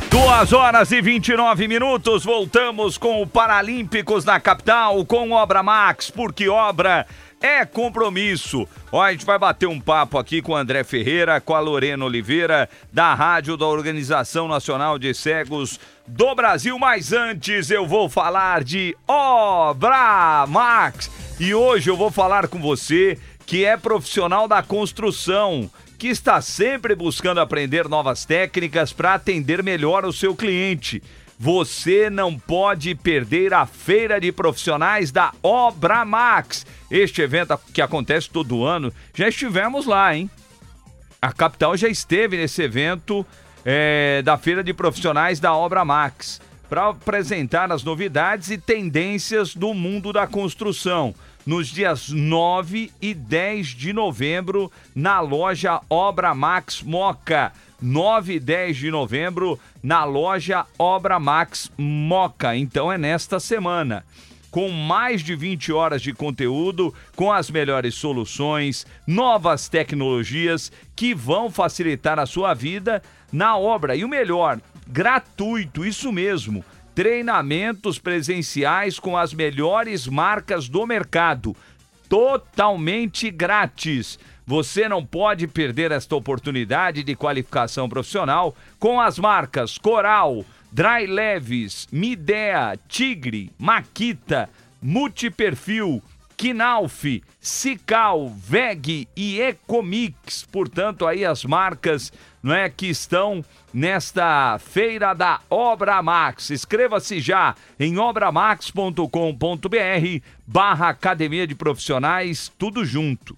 [0.09, 6.49] Duas horas e 29 minutos, voltamos com o Paralímpicos na capital, com Obra Max, porque
[6.49, 7.07] obra
[7.41, 8.67] é compromisso.
[8.91, 12.03] Ó, a gente vai bater um papo aqui com o André Ferreira, com a Lorena
[12.03, 16.77] Oliveira, da rádio da Organização Nacional de Cegos do Brasil.
[16.77, 21.09] Mas antes eu vou falar de Obra Max.
[21.39, 26.95] E hoje eu vou falar com você que é profissional da construção que está sempre
[26.95, 31.01] buscando aprender novas técnicas para atender melhor o seu cliente.
[31.39, 36.65] Você não pode perder a feira de profissionais da Obra Max.
[36.91, 40.29] Este evento que acontece todo ano, já estivemos lá, hein?
[41.21, 43.25] A capital já esteve nesse evento
[43.65, 49.73] é, da feira de profissionais da Obra Max para apresentar as novidades e tendências do
[49.73, 51.13] mundo da construção.
[51.45, 57.51] Nos dias 9 e 10 de novembro, na loja Obra Max Moca.
[57.81, 62.55] 9 e 10 de novembro, na loja Obra Max Moca.
[62.55, 64.05] Então é nesta semana
[64.53, 71.49] com mais de 20 horas de conteúdo, com as melhores soluções, novas tecnologias que vão
[71.49, 73.95] facilitar a sua vida na obra.
[73.95, 76.63] E o melhor, gratuito, isso mesmo.
[76.93, 81.55] Treinamentos presenciais com as melhores marcas do mercado,
[82.07, 84.19] totalmente grátis.
[84.45, 91.87] Você não pode perder esta oportunidade de qualificação profissional com as marcas Coral, Dry Leves,
[91.91, 94.49] Midea, Tigre, Maquita,
[94.81, 96.01] Multiperfil,
[96.35, 100.43] Knauf, Cical, Veg e Ecomix.
[100.51, 106.49] Portanto, aí as marcas não é, que estão nesta feira da Obra Max.
[106.49, 109.07] Inscreva-se já em obramax.com.br
[110.47, 113.37] barra Academia de Profissionais, tudo junto.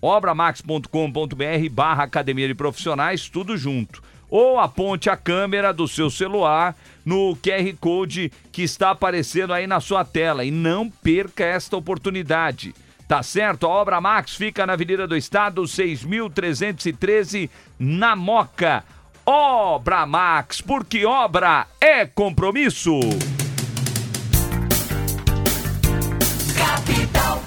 [0.00, 7.36] obramax.com.br barra Academia de Profissionais, tudo junto ou aponte a câmera do seu celular no
[7.36, 12.74] QR Code que está aparecendo aí na sua tela e não perca esta oportunidade.
[13.06, 13.66] Tá certo?
[13.66, 18.82] A Obra Max fica na Avenida do Estado, 6313, na Moca.
[19.26, 23.00] Obra Max, porque obra é compromisso.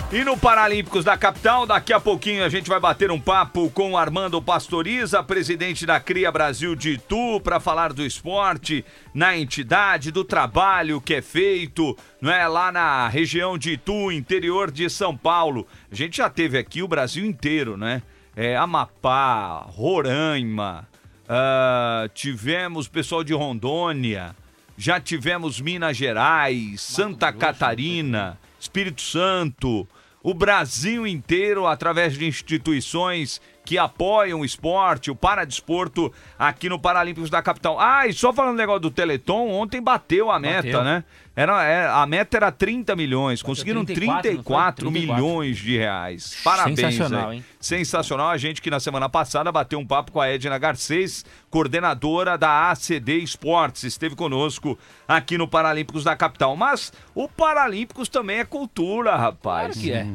[0.10, 3.98] E no Paralímpicos da capital, daqui a pouquinho a gente vai bater um papo com
[3.98, 10.24] Armando Pastoriza, presidente da Cria Brasil de Itu, para falar do esporte na entidade, do
[10.24, 15.68] trabalho que é feito, não é lá na região de Itu, interior de São Paulo.
[15.92, 18.02] A gente já teve aqui o Brasil inteiro, né?
[18.34, 20.88] É, Amapá, Roraima,
[21.26, 24.34] uh, tivemos pessoal de Rondônia,
[24.78, 29.86] já tivemos Minas Gerais, Santa Catarina, Espírito Santo
[30.28, 37.30] o Brasil inteiro, através de instituições que apoiam o esporte, o paradesporto aqui no Paralímpicos
[37.30, 37.80] da capital.
[37.80, 40.84] Ah, e só falando negócio do Teleton, ontem bateu a meta, bateu.
[40.84, 41.06] né?
[41.38, 46.36] Era, é, a meta era 30 milhões, conseguiram 34, 34, 34, milhões de reais.
[46.44, 46.80] Parabéns.
[46.80, 47.46] Sensacional, hein?
[47.60, 48.30] Sensacional.
[48.30, 52.72] A gente que na semana passada bateu um papo com a Edna Garcês, coordenadora da
[52.72, 56.56] ACD Esportes, esteve conosco aqui no Paralímpicos da capital.
[56.56, 59.76] Mas o Paralímpicos também é cultura, rapaz.
[59.76, 60.08] Claro que é.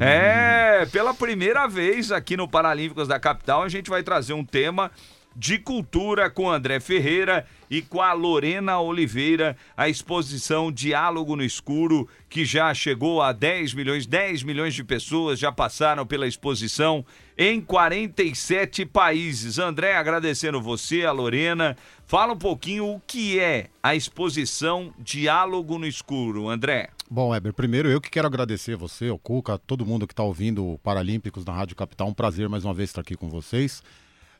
[0.81, 4.91] É, pela primeira vez aqui no Paralímpicos da capital, a gente vai trazer um tema
[5.35, 12.07] de Cultura com André Ferreira e com a Lorena Oliveira, a exposição Diálogo no Escuro,
[12.29, 17.03] que já chegou a 10 milhões, 10 milhões de pessoas já passaram pela exposição
[17.37, 19.57] em 47 países.
[19.57, 25.87] André, agradecendo você, a Lorena, fala um pouquinho o que é a exposição Diálogo no
[25.87, 26.89] Escuro, André.
[27.09, 30.65] Bom, Weber, primeiro eu que quero agradecer você, o Cuca, todo mundo que está ouvindo
[30.65, 32.07] o Paralímpicos na Rádio Capital.
[32.07, 33.83] Um prazer mais uma vez estar aqui com vocês.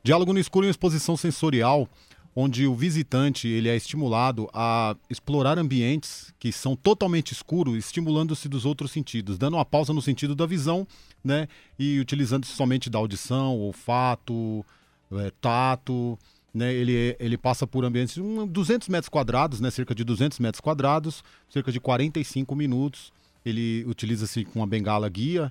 [0.06, 1.88] Diálogo no Escuro é uma exposição sensorial
[2.36, 8.66] onde o visitante ele é estimulado a explorar ambientes que são totalmente escuros, estimulando-se dos
[8.66, 10.86] outros sentidos, dando uma pausa no sentido da visão,
[11.24, 11.48] né,
[11.80, 14.66] e utilizando-se somente da audição, olfato,
[15.10, 16.20] é, tato,
[16.54, 20.60] né, ele, ele passa por ambientes de 200 metros quadrados, né, cerca de 200 metros
[20.60, 23.14] quadrados, cerca de 45 minutos,
[23.46, 25.50] ele utiliza-se com uma bengala guia,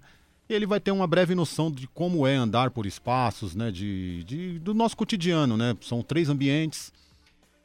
[0.52, 4.58] ele vai ter uma breve noção de como é andar por espaços, né, de, de,
[4.58, 5.76] do nosso cotidiano, né?
[5.80, 6.92] São três ambientes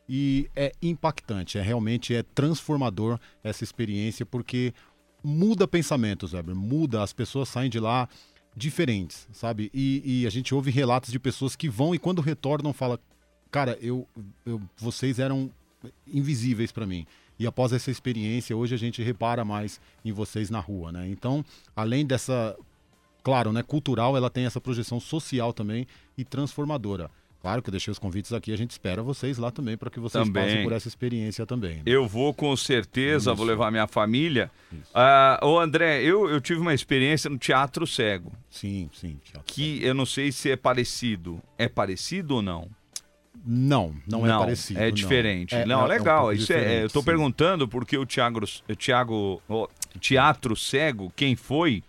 [0.07, 4.73] e é impactante, é realmente é transformador essa experiência porque
[5.23, 8.07] muda pensamentos, Weber, muda, as pessoas saem de lá
[8.55, 9.69] diferentes, sabe?
[9.73, 12.99] E, e, a gente ouve relatos de pessoas que vão e quando retornam fala,
[13.51, 14.07] cara, eu,
[14.45, 15.51] eu vocês eram
[16.07, 17.05] invisíveis para mim.
[17.39, 21.07] E após essa experiência, hoje a gente repara mais em vocês na rua, né?
[21.07, 21.45] Então,
[21.75, 22.57] além dessa
[23.27, 25.85] claro, né, cultural, ela tem essa projeção social também
[26.17, 27.11] e transformadora.
[27.41, 29.99] Claro que eu deixei os convites aqui, a gente espera vocês lá também para que
[29.99, 30.43] vocês também.
[30.43, 31.75] passem por essa experiência também.
[31.75, 31.81] Né?
[31.85, 33.35] Eu vou com certeza, Isso.
[33.35, 34.49] vou levar minha família.
[34.71, 38.31] Uh, ô André, eu, eu tive uma experiência no Teatro Cego.
[38.49, 39.19] Sim, sim.
[39.45, 39.85] que cego.
[39.87, 41.41] eu não sei se é parecido.
[41.57, 42.69] É parecido ou não?
[43.45, 44.79] Não, não, é não é parecido.
[44.79, 45.53] É diferente.
[45.53, 46.31] Não, é, não é, legal.
[46.31, 48.39] É um Isso é, eu estou perguntando porque o Thiago,
[48.77, 49.67] Thiago, o
[49.99, 51.83] Teatro Cego, quem foi,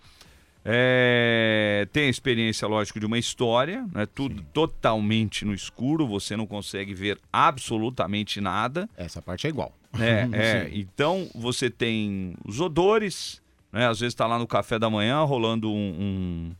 [0.63, 4.05] é, tem a experiência, lógico, de uma história, né?
[4.05, 8.89] tudo totalmente no escuro, você não consegue ver absolutamente nada.
[8.97, 9.73] Essa parte é igual.
[9.99, 10.69] É, é.
[10.73, 13.41] Então você tem os odores,
[13.71, 13.87] né?
[13.87, 16.53] Às vezes está lá no café da manhã rolando um,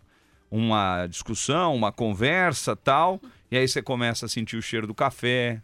[0.51, 3.19] um, uma discussão, uma conversa tal,
[3.51, 5.61] e aí você começa a sentir o cheiro do café.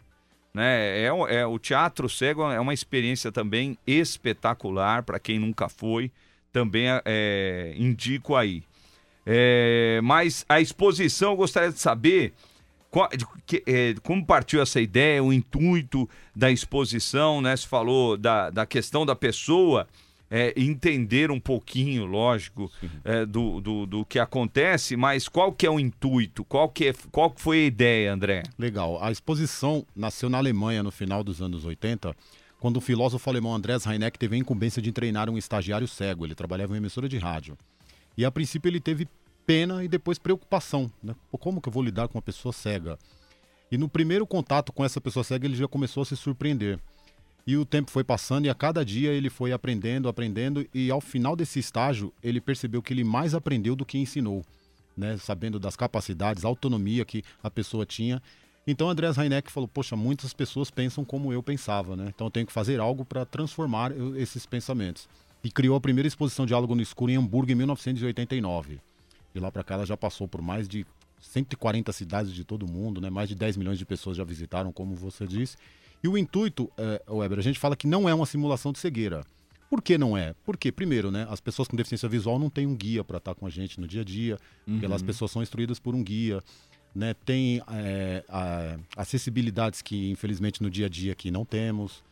[0.52, 1.02] Né?
[1.02, 6.10] É, é, o teatro cego é uma experiência também espetacular para quem nunca foi.
[6.56, 8.62] Também é, indico aí.
[9.26, 12.32] É, mas a exposição, eu gostaria de saber
[12.90, 13.10] qual,
[13.44, 17.54] que, é, como partiu essa ideia, o intuito da exposição, né?
[17.54, 19.86] Se falou da, da questão da pessoa
[20.30, 22.72] é, entender um pouquinho, lógico,
[23.04, 26.42] é, do, do, do, que acontece, mas qual que é o intuito?
[26.42, 28.44] Qual que, é, qual foi a ideia, André?
[28.58, 28.98] Legal.
[29.04, 32.16] A exposição nasceu na Alemanha no final dos anos 80,
[32.60, 36.26] quando o filósofo alemão Andreas Heineck teve a incumbência de treinar um estagiário cego.
[36.26, 37.56] Ele trabalhava em uma emissora de rádio.
[38.16, 39.06] E a princípio ele teve
[39.46, 40.90] pena e depois preocupação.
[41.02, 41.14] Né?
[41.32, 42.98] Como que eu vou lidar com uma pessoa cega?
[43.70, 46.78] E no primeiro contato com essa pessoa cega, ele já começou a se surpreender.
[47.46, 51.00] E o tempo foi passando e a cada dia ele foi aprendendo, aprendendo e ao
[51.00, 54.44] final desse estágio ele percebeu que ele mais aprendeu do que ensinou,
[54.96, 55.16] né?
[55.16, 58.20] Sabendo das capacidades, autonomia que a pessoa tinha.
[58.66, 62.06] Então Andreas Heineck falou: "Poxa, muitas pessoas pensam como eu pensava, né?
[62.14, 65.08] Então eu tenho que fazer algo para transformar esses pensamentos."
[65.44, 68.80] E criou a primeira exposição Diálogo no Escuro em Hamburgo em 1989.
[69.32, 70.84] De lá para cá ela já passou por mais de
[71.20, 73.10] 140 cidades de todo o mundo, né?
[73.10, 75.56] Mais de 10 milhões de pessoas já visitaram, como você disse.
[76.02, 79.24] E o intuito, é, Weber, a gente fala que não é uma simulação de cegueira.
[79.68, 80.34] Por que não é?
[80.44, 83.46] Porque, primeiro, né, as pessoas com deficiência visual não têm um guia para estar com
[83.46, 84.78] a gente no dia a dia, uhum.
[84.78, 86.42] porque as pessoas são instruídas por um guia.
[86.96, 92.02] Né, tem é, a, acessibilidades que, infelizmente, no dia a dia aqui não temos.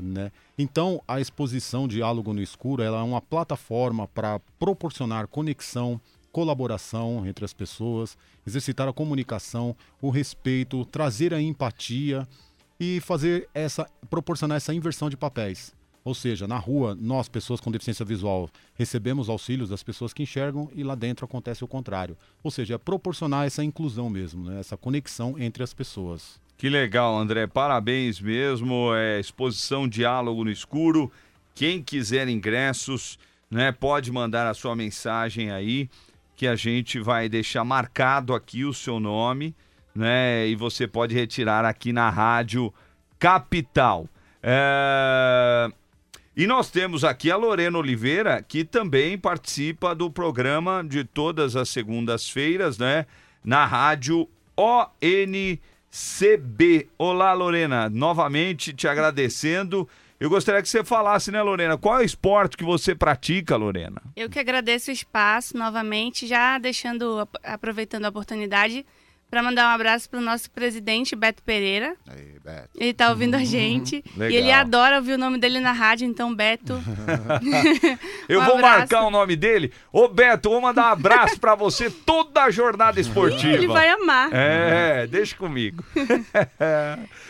[0.00, 0.30] Né?
[0.56, 7.44] Então, a exposição Diálogo no Escuro ela é uma plataforma para proporcionar conexão, colaboração entre
[7.44, 8.16] as pessoas,
[8.46, 12.26] exercitar a comunicação, o respeito, trazer a empatia
[12.78, 15.74] e fazer essa proporcionar essa inversão de papéis.
[16.04, 20.70] Ou seja, na rua, nós, pessoas com deficiência visual, recebemos auxílios das pessoas que enxergam
[20.74, 22.16] e lá dentro acontece o contrário.
[22.42, 24.60] Ou seja, é proporcionar essa inclusão mesmo, né?
[24.60, 26.40] essa conexão entre as pessoas.
[26.56, 27.46] Que legal, André.
[27.46, 28.94] Parabéns mesmo.
[28.94, 31.12] É exposição Diálogo no Escuro.
[31.54, 33.18] Quem quiser ingressos,
[33.50, 35.88] né, pode mandar a sua mensagem aí,
[36.36, 39.54] que a gente vai deixar marcado aqui o seu nome
[39.98, 40.46] né?
[40.46, 42.72] E você pode retirar aqui na Rádio
[43.18, 44.06] Capital.
[44.40, 45.68] É...
[46.38, 51.68] E nós temos aqui a Lorena Oliveira, que também participa do programa de todas as
[51.68, 53.06] segundas-feiras, né?
[53.44, 55.58] Na Rádio ONCB.
[56.96, 59.88] Olá, Lorena, novamente te agradecendo.
[60.20, 61.76] Eu gostaria que você falasse, né, Lorena?
[61.76, 64.00] Qual é o esporte que você pratica, Lorena?
[64.14, 68.86] Eu que agradeço o espaço novamente, já deixando, aproveitando a oportunidade
[69.30, 71.94] para mandar um abraço pro nosso presidente Beto Pereira.
[72.08, 72.70] Aí, Beto.
[72.74, 74.02] Ele tá ouvindo a gente.
[74.16, 74.30] Legal.
[74.30, 76.72] E ele adora ouvir o nome dele na rádio, então, Beto.
[78.28, 78.78] Eu Um vou abraço.
[78.78, 79.72] marcar o nome dele.
[79.92, 83.52] Ô, Beto, vou mandar um abraço para você toda a jornada esportiva.
[83.54, 84.30] Ele vai amar.
[84.32, 85.84] É, deixa comigo.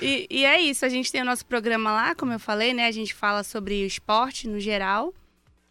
[0.01, 2.87] E, e é isso, a gente tem o nosso programa lá, como eu falei, né?
[2.87, 5.13] A gente fala sobre o esporte no geral.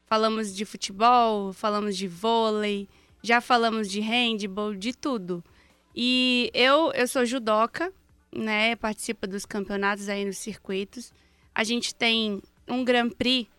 [0.06, 2.88] Falamos de futebol, falamos de vôlei,
[3.22, 5.44] já falamos de handball, de tudo.
[6.00, 7.92] E eu, eu sou judoca,
[8.32, 8.76] né?
[8.76, 11.12] Participo dos campeonatos aí nos circuitos.
[11.56, 13.50] A gente tem um Grand Prix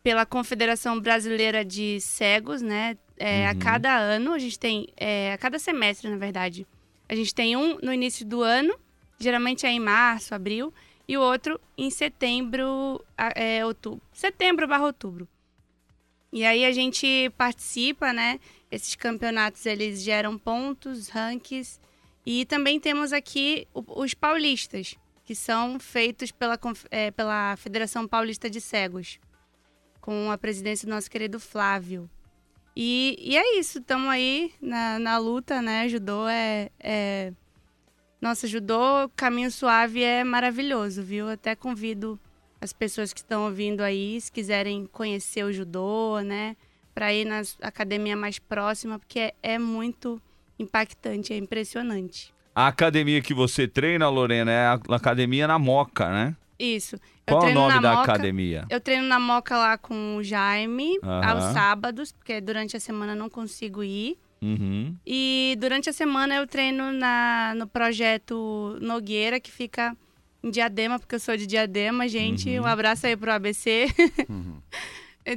[0.00, 2.96] pela Confederação Brasileira de Cegos, né?
[3.18, 4.86] É, A cada ano, a gente tem.
[4.96, 6.64] é, a cada semestre, na verdade.
[7.08, 8.72] A gente tem um no início do ano,
[9.18, 10.72] geralmente é em março, abril,
[11.08, 14.00] e o outro em setembro, é, outubro.
[14.12, 15.26] Setembro barra outubro.
[16.32, 18.38] E aí a gente participa, né?
[18.70, 21.80] Esses campeonatos eles geram pontos, rankings.
[22.24, 24.94] E também temos aqui os paulistas,
[25.24, 26.58] que são feitos pela,
[26.90, 29.18] eh, pela Federação Paulista de Cegos,
[30.00, 32.08] com a presidência do nosso querido Flávio.
[32.76, 35.88] E, e é isso, estamos aí na, na luta, né?
[35.88, 37.32] Judô é, é.
[38.20, 41.28] Nossa, judô, caminho suave é maravilhoso, viu?
[41.28, 42.20] Até convido
[42.60, 46.56] as pessoas que estão ouvindo aí, se quiserem conhecer o judô, né?
[47.00, 50.20] Para ir na academia mais próxima, porque é, é muito
[50.58, 52.30] impactante, é impressionante.
[52.54, 56.36] A academia que você treina, Lorena, é a academia na Moca, né?
[56.58, 56.96] Isso.
[57.26, 58.66] Eu Qual o nome na da Moca- academia?
[58.68, 61.26] Eu treino na Moca lá com o Jaime, Aham.
[61.30, 64.18] aos sábados, porque durante a semana eu não consigo ir.
[64.42, 64.94] Uhum.
[65.06, 69.96] E durante a semana eu treino na, no projeto Nogueira, que fica
[70.42, 72.50] em Diadema, porque eu sou de Diadema, gente.
[72.58, 72.64] Uhum.
[72.64, 73.86] Um abraço aí pro ABC.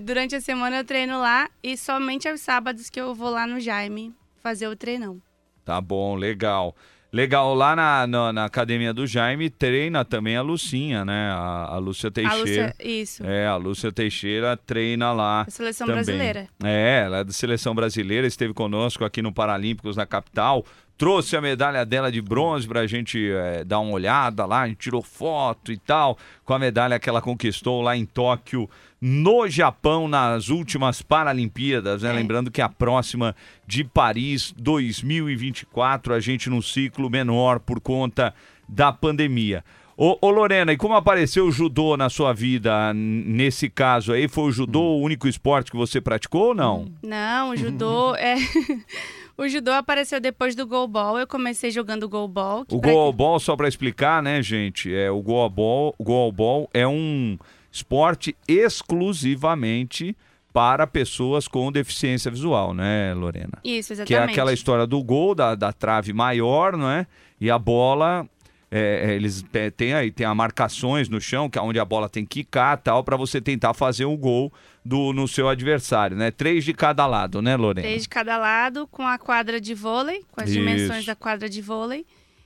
[0.02, 3.60] Durante a semana eu treino lá e somente aos sábados que eu vou lá no
[3.60, 5.22] Jaime fazer o treinão.
[5.64, 6.76] Tá bom, legal.
[7.14, 11.30] Legal, lá na, na, na academia do Jaime treina também a Lucinha, né?
[11.32, 12.40] A, a Lúcia A Teixeira.
[12.40, 13.24] Lúcia, isso.
[13.24, 15.42] É, a Lúcia Teixeira treina lá.
[15.42, 16.04] A seleção também.
[16.04, 16.48] brasileira.
[16.64, 20.66] É, ela é da seleção brasileira, esteve conosco aqui no Paralímpicos na capital.
[20.98, 24.78] Trouxe a medalha dela de bronze pra gente é, dar uma olhada lá, a gente
[24.78, 28.70] tirou foto e tal, com a medalha que ela conquistou lá em Tóquio,
[29.02, 32.10] no Japão, nas últimas Paralimpíadas, né?
[32.10, 32.14] É.
[32.14, 33.36] Lembrando que a próxima
[33.68, 38.34] de Paris 2024, a gente num ciclo menor por conta
[38.70, 39.64] da pandemia.
[39.96, 44.28] Ô, ô, Lorena, e como apareceu o judô na sua vida nesse caso aí?
[44.28, 46.92] Foi o judô o único esporte que você praticou ou não?
[47.04, 48.36] Não, o judô é.
[49.38, 51.18] o judô apareceu depois do goalball.
[51.20, 52.66] Eu comecei jogando goalball.
[52.66, 54.94] que O goalball, só para explicar, né, gente?
[54.94, 57.38] É, o goalball, goalball é um
[57.72, 60.16] esporte exclusivamente
[60.54, 63.60] para pessoas com deficiência visual, né, Lorena?
[63.64, 64.32] Isso, Que é exatamente.
[64.32, 67.08] aquela história do gol, da, da trave maior, não é?
[67.42, 68.28] E a bola,
[68.76, 69.46] é, é, eles
[69.78, 72.78] têm aí, tem as marcações no chão, que é onde a bola tem que quicar
[72.78, 74.52] tal, para você tentar fazer o gol
[74.84, 76.32] do, no seu adversário, né?
[76.32, 77.88] Três de cada lado, né, Lorena?
[77.88, 80.58] Três de cada lado, com a quadra de vôlei, com as Isso.
[80.60, 82.06] dimensões da quadra de vôlei.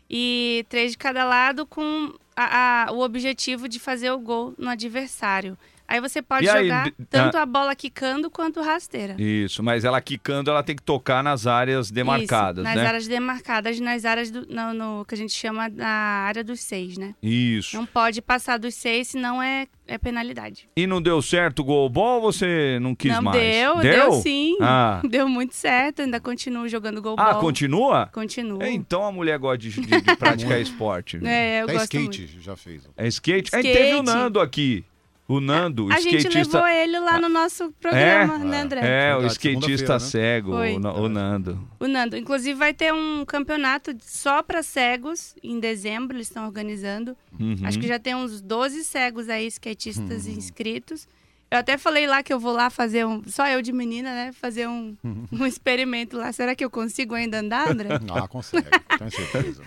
[0.09, 4.69] E três de cada lado com a- a- o objetivo de fazer o gol no
[4.69, 5.57] adversário.
[5.87, 9.15] Aí você pode E aí, jogar d- tanto a bola quicando quanto rasteira.
[9.17, 12.87] Isso, mas ela quicando, ela tem que tocar nas áreas demarcadas, Isso, nas né?
[12.87, 16.97] áreas demarcadas, nas áreas do, no, no- que a gente chama da área dos seis,
[16.97, 17.15] né?
[17.23, 17.75] Isso.
[17.77, 20.67] Não pode passar dos seis, senão é, é penalidade.
[20.75, 23.39] E não deu certo o goalball ou você não quis não mais?
[23.41, 24.57] deu, deu, sim.
[24.61, 27.25] Ah, Deu muito certo, ainda continuo jogando golbol.
[27.25, 28.09] ah continua?
[28.11, 28.61] Continuo.
[28.61, 31.17] É, então a mulher gosta de, de- de praticar esporte.
[31.23, 32.41] É, eu Até gosto skate muito.
[32.41, 32.81] já fez.
[32.97, 33.45] É skate?
[33.47, 33.71] Skate.
[33.71, 34.83] teve o Nando aqui.
[35.27, 36.57] O Nando, o A gente skatista.
[36.57, 38.79] levou ele lá no nosso programa, né, André?
[38.79, 39.99] É, o Verdade, skatista né?
[39.99, 40.77] cego, Foi.
[40.77, 41.69] o, o Nando.
[41.79, 42.15] O Nando.
[42.15, 47.15] Inclusive, vai ter um campeonato só para cegos em dezembro, eles estão organizando.
[47.37, 47.57] Uhum.
[47.63, 51.07] Acho que já tem uns 12 cegos aí, skatistas inscritos.
[51.49, 53.21] Eu até falei lá que eu vou lá fazer um.
[53.25, 54.31] Só eu de menina, né?
[54.33, 54.95] Fazer um,
[55.31, 56.31] um experimento lá.
[56.31, 57.89] Será que eu consigo ainda andar, André?
[58.13, 58.67] Ah, consegue,
[58.97, 59.63] tenho certeza.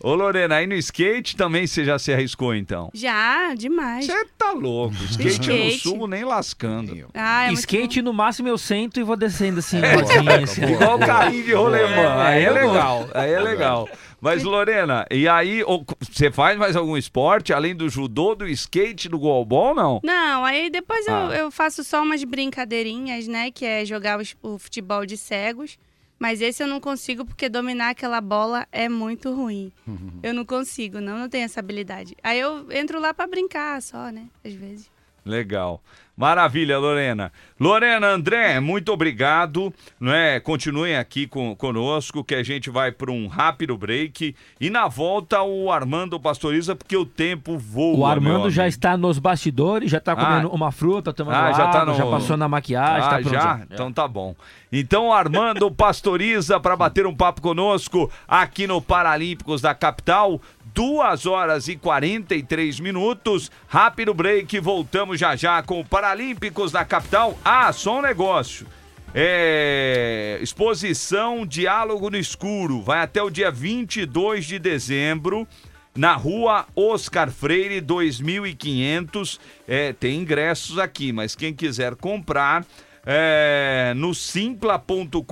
[0.00, 2.90] Ô Lorena, aí no skate também você já se arriscou então?
[2.94, 4.06] Já, demais.
[4.06, 4.94] Você tá louco.
[5.10, 5.82] Skate, eu não Skate.
[5.82, 7.08] subo nem lascando.
[7.14, 10.62] Ah, é Skate, no máximo, eu sento e vou descendo assim, É, rodinha, assim.
[10.64, 12.02] Igual o carrinho de rolemã.
[12.24, 12.66] É, aí é gosto.
[12.66, 13.08] legal.
[13.14, 13.88] Aí é legal.
[14.20, 15.62] Mas, Lorena, e aí,
[16.10, 20.00] você faz mais algum esporte, além do judô, do skate, do goalball, não?
[20.02, 21.28] Não, aí depois Ah.
[21.30, 23.50] eu, eu faço só umas brincadeirinhas, né?
[23.50, 25.78] Que é jogar os- o futebol de cegos.
[26.18, 29.70] Mas esse eu não consigo porque dominar aquela bola é muito ruim.
[30.22, 32.16] Eu não consigo, não, não tenho essa habilidade.
[32.22, 34.28] Aí eu entro lá pra brincar só, né?
[34.42, 34.90] Às vezes.
[35.26, 35.82] Legal.
[36.16, 37.30] Maravilha, Lorena.
[37.60, 39.70] Lorena, André, muito obrigado.
[40.00, 40.40] Não é?
[40.40, 44.34] Continuem aqui com, conosco, que a gente vai para um rápido break.
[44.58, 47.98] E na volta, o Armando Pastoriza, porque o tempo voa.
[47.98, 50.54] O Armando já está nos bastidores, já está comendo Ah.
[50.54, 53.60] uma fruta, tomando Ah, já água, tá no- já passou na maquiagem, Ah, tá já?
[53.70, 54.34] Então tá bom.
[54.72, 60.40] Então, Armando Pastoriza para bater um papo conosco aqui no Paralímpicos da capital.
[60.76, 63.50] 2 horas e 43 minutos.
[63.66, 64.60] Rápido break.
[64.60, 67.38] Voltamos já já com o Paralímpicos da capital.
[67.42, 68.66] Ah, só um negócio.
[69.14, 72.82] É, exposição Diálogo no Escuro.
[72.82, 75.48] Vai até o dia 22 de dezembro.
[75.96, 79.40] Na rua Oscar Freire, 2500.
[79.66, 82.66] É, tem ingressos aqui, mas quem quiser comprar,
[83.06, 85.24] é, no simpla.com.br.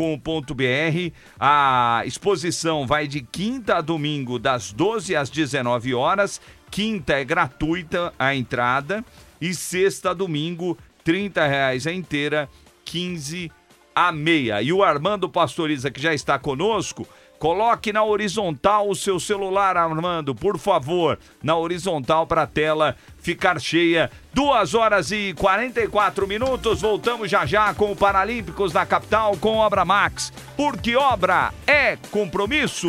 [1.39, 6.41] A exposição vai de quinta a domingo, das 12 às 19 horas.
[6.71, 9.05] Quinta é gratuita a entrada.
[9.41, 12.49] E sexta a domingo, 30 reais a inteira,
[12.85, 13.51] 15
[13.95, 14.63] a meia.
[14.63, 17.07] E o Armando Pastoriza, que já está conosco,
[17.39, 23.61] coloque na horizontal o seu celular, Armando, por favor, na horizontal para a tela ficar
[23.61, 24.11] cheia.
[24.33, 26.81] 2 horas e 44 minutos.
[26.81, 32.89] Voltamos já já com o Paralímpicos da capital com Obra Max, porque obra é compromisso.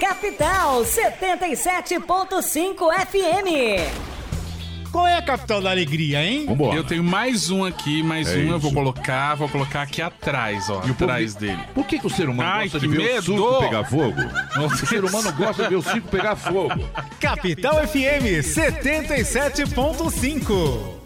[0.00, 4.13] Capital 77.5 FM.
[4.94, 6.46] Qual é a capital da alegria, hein?
[6.72, 10.70] Eu tenho mais um aqui, mais É um eu vou colocar, vou colocar aqui atrás,
[10.70, 11.58] ó, E atrás dele.
[11.74, 13.34] Por que, que o ser humano Ai, gosta de ver medo!
[13.34, 14.20] o circo pegar fogo?
[14.56, 16.88] O ser humano gosta de ver o circo pegar fogo.
[17.18, 21.03] Capital FM 77.5.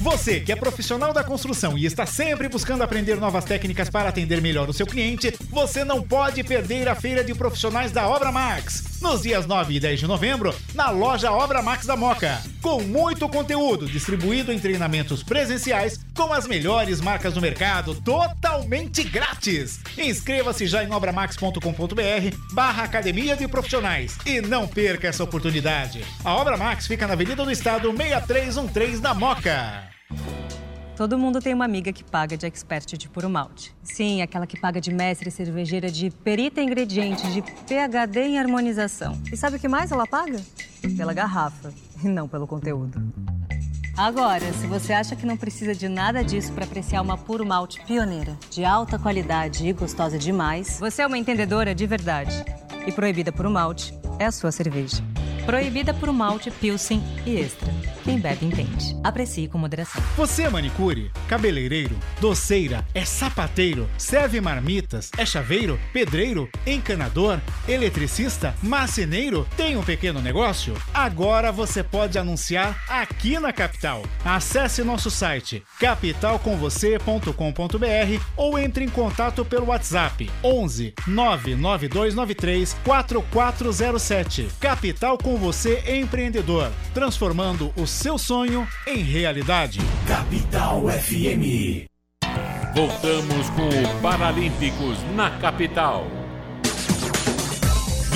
[0.00, 4.42] Você que é profissional da construção e está sempre buscando aprender novas técnicas para atender
[4.42, 8.84] melhor o seu cliente, você não pode perder a feira de profissionais da Obra Max.
[9.00, 12.42] nos dias 9 e 10 de novembro, na loja Obra Max da Moca.
[12.62, 19.80] Com muito conteúdo distribuído em treinamentos presenciais com as melhores marcas do mercado, totalmente grátis.
[19.98, 26.04] Inscreva-se já em obramax.com.br barra Academia de Profissionais e não perca essa oportunidade.
[26.24, 29.95] A Obra Max fica na Avenida do Estado 6313 da Moca.
[30.96, 33.74] Todo mundo tem uma amiga que paga de expert de puro malte.
[33.82, 39.20] Sim, aquela que paga de mestre cervejeira de perita em ingredientes, de PhD em harmonização.
[39.30, 40.40] E sabe o que mais ela paga?
[40.96, 41.70] Pela garrafa,
[42.02, 43.12] e não pelo conteúdo.
[43.94, 47.84] Agora, se você acha que não precisa de nada disso para apreciar uma puro malte
[47.84, 52.42] pioneira, de alta qualidade e gostosa demais, você é uma entendedora de verdade.
[52.86, 55.02] E Proibida por Malte é a sua cerveja.
[55.46, 57.72] Proibida por malte, pilsen e extra.
[58.02, 58.96] Quem bebe entende.
[59.04, 60.02] Aprecie com moderação.
[60.16, 67.38] Você é manicure, cabeleireiro, doceira, é sapateiro, serve marmitas, é chaveiro, pedreiro, encanador,
[67.68, 70.74] eletricista, marceneiro, tem um pequeno negócio?
[70.92, 74.02] Agora você pode anunciar aqui na Capital.
[74.24, 84.48] Acesse nosso site capitalcomvocê.com.br ou entre em contato pelo WhatsApp 11 99293 4407.
[84.60, 89.80] Capital com você empreendedor, transformando o seu sonho em realidade.
[90.06, 91.86] Capital FM.
[92.74, 96.06] Voltamos com o Paralímpicos na capital.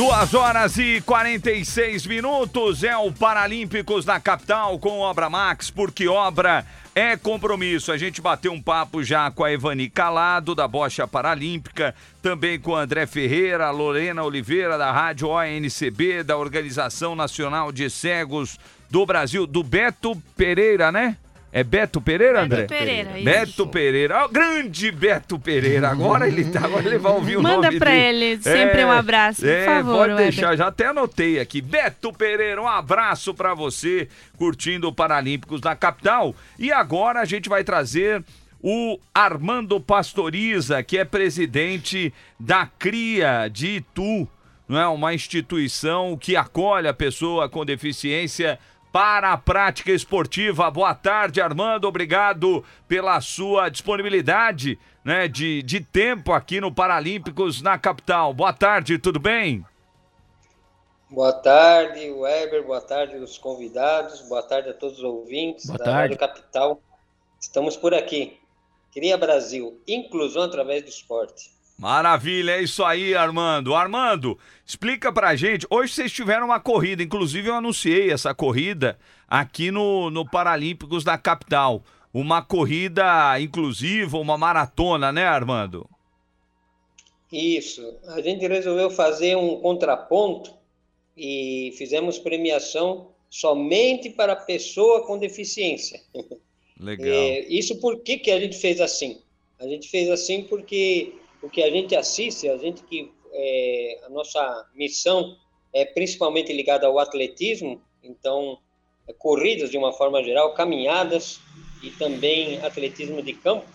[0.00, 6.64] Duas horas e 46 minutos é o Paralímpicos na capital com Obra Max, porque obra
[6.94, 7.92] é compromisso.
[7.92, 12.74] A gente bateu um papo já com a Evani Calado, da Bocha Paralímpica, também com
[12.74, 19.62] André Ferreira, Lorena Oliveira, da Rádio ONCB, da Organização Nacional de Cegos do Brasil, do
[19.62, 21.18] Beto Pereira, né?
[21.52, 22.62] É Beto Pereira, André?
[22.62, 23.24] Beto Pereira, isso.
[23.24, 24.24] Beto Pereira.
[24.24, 25.88] Ó, grande Beto Pereira.
[25.88, 28.24] Agora ele tá, agora ele vai ouvir o Manda nome pra dele.
[28.24, 30.24] ele sempre um abraço, por é, favor, Pode Weber.
[30.30, 31.60] deixar, já até anotei aqui.
[31.60, 36.34] Beto Pereira, um abraço pra você, curtindo o Paralímpicos da capital.
[36.56, 38.22] E agora a gente vai trazer
[38.62, 44.28] o Armando Pastoriza, que é presidente da CRIA de Itu,
[44.68, 44.86] não é?
[44.86, 48.56] Uma instituição que acolhe a pessoa com deficiência
[48.92, 50.70] para a prática esportiva.
[50.70, 51.86] Boa tarde, Armando.
[51.86, 58.34] Obrigado pela sua disponibilidade né, de, de tempo aqui no Paralímpicos na capital.
[58.34, 59.64] Boa tarde, tudo bem?
[61.08, 62.64] Boa tarde, Weber.
[62.64, 64.20] Boa tarde, os convidados.
[64.28, 66.14] Boa tarde a todos os ouvintes Boa da tarde.
[66.14, 66.80] Rádio Capital.
[67.40, 68.38] Estamos por aqui.
[68.92, 71.50] Cria Brasil, inclusão através do esporte.
[71.80, 73.74] Maravilha, é isso aí, Armando.
[73.74, 75.66] Armando, explica pra gente.
[75.70, 81.16] Hoje vocês tiveram uma corrida, inclusive eu anunciei essa corrida aqui no, no Paralímpicos da
[81.16, 81.82] capital.
[82.12, 85.88] Uma corrida inclusiva, uma maratona, né, Armando?
[87.32, 87.96] Isso.
[88.08, 90.52] A gente resolveu fazer um contraponto
[91.16, 95.98] e fizemos premiação somente para pessoa com deficiência.
[96.78, 97.08] Legal.
[97.08, 99.22] É, isso por que, que a gente fez assim?
[99.58, 104.08] A gente fez assim porque o que a gente assiste, a gente que é, a
[104.08, 105.36] nossa missão
[105.72, 108.58] é principalmente ligada ao atletismo, então
[109.06, 111.40] é, corridas de uma forma geral, caminhadas
[111.82, 113.66] e também atletismo de campo.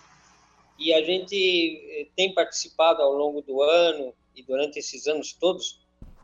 [0.77, 5.79] E a gente eh, tem participado ao longo do ano e durante esses anos todos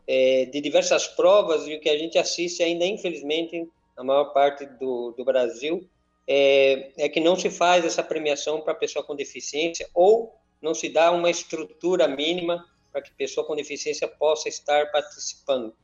[0.06, 3.66] eh, de diversas provas e o que a gente assiste ainda, infelizmente,
[3.96, 5.88] na maior parte do, do Brasil,
[6.28, 10.88] é, é que não se faz essa premiação para pessoa com deficiência ou não se
[10.88, 15.74] dá uma estrutura mínima para que pessoa com deficiência possa estar participando.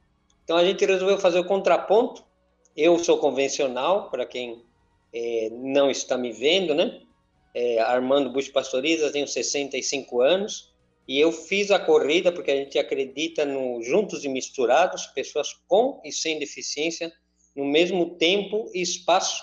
[0.44, 2.24] Então a gente resolveu fazer o contraponto.
[2.76, 4.62] Eu sou convencional, para quem
[5.12, 7.02] eh, não está me vendo, né?
[7.54, 10.72] É, Armando Bush Pastoriza, tenho 65 anos
[11.08, 16.00] e eu fiz a corrida porque a gente acredita no juntos e misturados, pessoas com
[16.04, 17.10] e sem deficiência,
[17.56, 19.42] no mesmo tempo e espaço.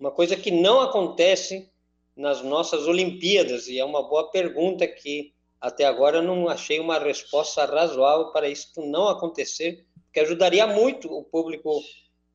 [0.00, 1.70] Uma coisa que não acontece
[2.16, 7.64] nas nossas Olimpíadas e é uma boa pergunta que até agora não achei uma resposta
[7.64, 11.82] razoável para isso não acontecer, que ajudaria muito o público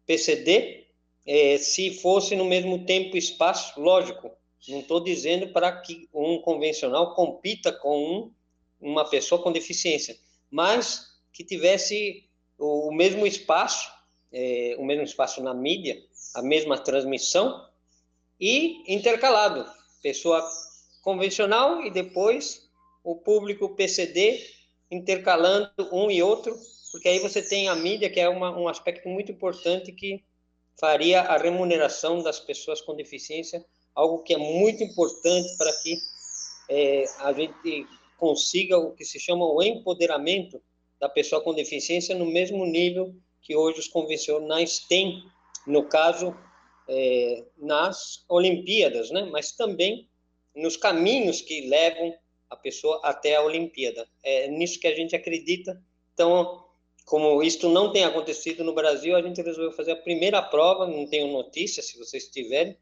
[0.06, 0.88] PCD
[1.26, 4.32] eh, se fosse no mesmo tempo e espaço, lógico.
[4.68, 8.32] Não estou dizendo para que um convencional compita com um,
[8.82, 10.18] uma pessoa com deficiência,
[10.50, 12.28] mas que tivesse
[12.58, 13.90] o, o mesmo espaço,
[14.34, 16.02] eh, o mesmo espaço na mídia,
[16.34, 17.69] a mesma transmissão
[18.40, 19.66] e intercalado,
[20.02, 20.44] pessoa
[21.02, 22.70] convencional e depois
[23.04, 24.46] o público PCD
[24.92, 26.58] intercalando um e outro,
[26.92, 30.24] porque aí você tem a mídia que é uma, um aspecto muito importante que
[30.80, 33.64] faria a remuneração das pessoas com deficiência
[34.00, 35.98] algo que é muito importante para que
[36.70, 37.86] é, a gente
[38.18, 40.62] consiga o que se chama o empoderamento
[41.00, 45.24] da pessoa com deficiência no mesmo nível que hoje os convencionais têm,
[45.66, 46.36] no caso,
[46.90, 49.24] é, nas Olimpíadas, né?
[49.32, 50.10] mas também
[50.56, 52.14] nos caminhos que levam
[52.50, 54.08] a pessoa até a Olimpíada.
[54.24, 55.82] É nisso que a gente acredita.
[56.14, 56.66] Então,
[57.06, 61.06] como isto não tem acontecido no Brasil, a gente resolveu fazer a primeira prova, não
[61.06, 62.76] tenho notícia se vocês tiverem,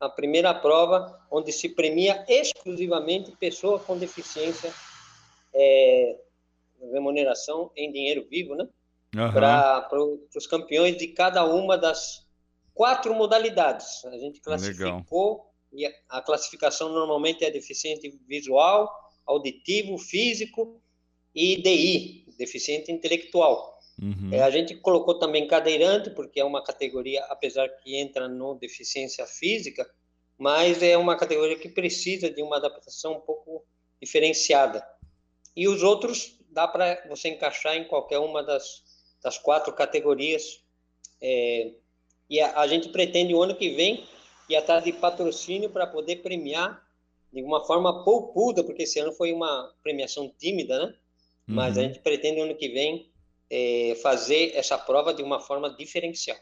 [0.00, 4.72] a primeira prova onde se premia exclusivamente pessoa com deficiência,
[5.54, 6.16] é,
[6.90, 8.66] remuneração em dinheiro vivo, né?
[9.14, 9.32] Uhum.
[9.32, 9.88] Para
[10.34, 12.26] os campeões de cada uma das
[12.74, 14.04] quatro modalidades.
[14.04, 15.90] A gente classificou Legal.
[15.90, 18.90] e a, classificação normalmente é deficiente visual,
[19.26, 20.80] auditivo, físico
[21.34, 23.78] e DI, deficiente intelectual.
[24.00, 24.30] Uhum.
[24.32, 29.26] É, a gente colocou também cadeirante, porque é uma categoria, apesar que entra no deficiência
[29.26, 29.88] física,
[30.38, 33.64] mas é uma categoria que precisa de uma adaptação um pouco
[34.00, 34.84] diferenciada.
[35.54, 38.82] E os outros dá para você encaixar em qualquer uma das,
[39.22, 40.62] das quatro categorias.
[41.20, 41.72] É,
[42.32, 44.04] e a, a, gente pretende o ano que vem
[44.48, 46.82] ir atrás de patrocínio para poder premiar
[47.30, 50.84] de uma forma poupuda, porque esse ano foi uma premiação tímida, né?
[51.46, 51.54] Uhum.
[51.54, 53.10] Mas a gente pretende ano que vem
[53.50, 56.38] é, fazer essa prova de uma forma diferencial.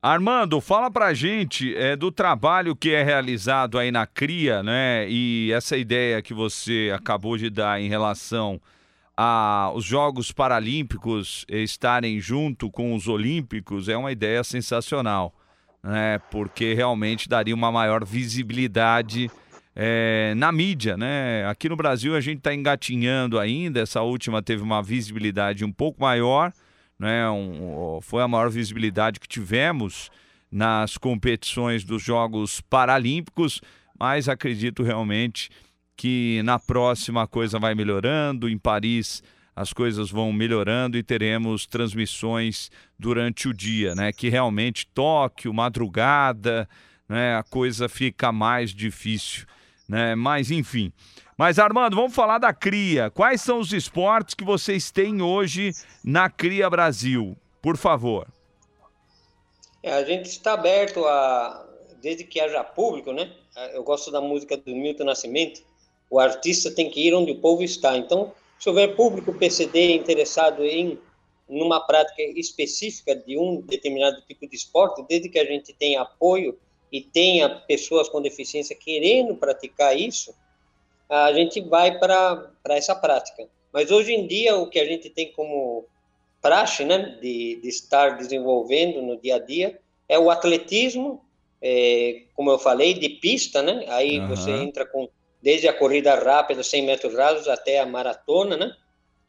[0.00, 5.04] Armando, fala pra gente é, do trabalho que é realizado aí na CRIA, né?
[5.10, 8.60] E essa ideia que você acabou de dar em relação
[9.20, 15.34] aos Jogos Paralímpicos estarem junto com os Olímpicos é uma ideia sensacional,
[15.82, 16.20] né?
[16.30, 19.28] Porque realmente daria uma maior visibilidade
[19.74, 21.44] é, na mídia, né?
[21.48, 23.80] Aqui no Brasil a gente está engatinhando ainda.
[23.80, 26.52] Essa última teve uma visibilidade um pouco maior,
[26.96, 27.28] né?
[27.28, 30.12] Um, foi a maior visibilidade que tivemos
[30.48, 33.60] nas competições dos Jogos Paralímpicos,
[33.98, 35.50] mas acredito realmente
[35.98, 38.48] que na próxima a coisa vai melhorando.
[38.48, 39.22] Em Paris
[39.54, 44.12] as coisas vão melhorando e teremos transmissões durante o dia, né?
[44.12, 46.66] Que realmente Tóquio, madrugada,
[47.06, 47.36] né?
[47.36, 49.46] A coisa fica mais difícil
[49.88, 50.14] né?
[50.14, 50.92] Mas enfim.
[51.36, 53.10] Mas Armando, vamos falar da Cria.
[53.10, 55.72] Quais são os esportes que vocês têm hoje
[56.04, 57.36] na Cria Brasil?
[57.62, 58.26] Por favor.
[59.82, 61.64] É, a gente está aberto a
[62.02, 63.32] desde que haja público, né?
[63.72, 65.62] Eu gosto da música do Milton Nascimento.
[66.10, 67.96] O artista tem que ir onde o povo está.
[67.96, 70.98] Então, se houver público PCD interessado em
[71.48, 76.58] numa prática específica de um determinado tipo de esporte, desde que a gente tenha apoio
[76.92, 80.34] e tenha pessoas com deficiência querendo praticar isso,
[81.08, 83.48] a gente vai para essa prática.
[83.72, 85.86] Mas hoje em dia, o que a gente tem como
[86.40, 89.78] praxe né, de, de estar desenvolvendo no dia a dia
[90.08, 91.22] é o atletismo,
[91.60, 93.84] é, como eu falei, de pista, né?
[93.88, 94.28] Aí uhum.
[94.28, 95.08] você entra com
[95.42, 98.76] desde a corrida rápida, 100 metros rasos, até a maratona, né?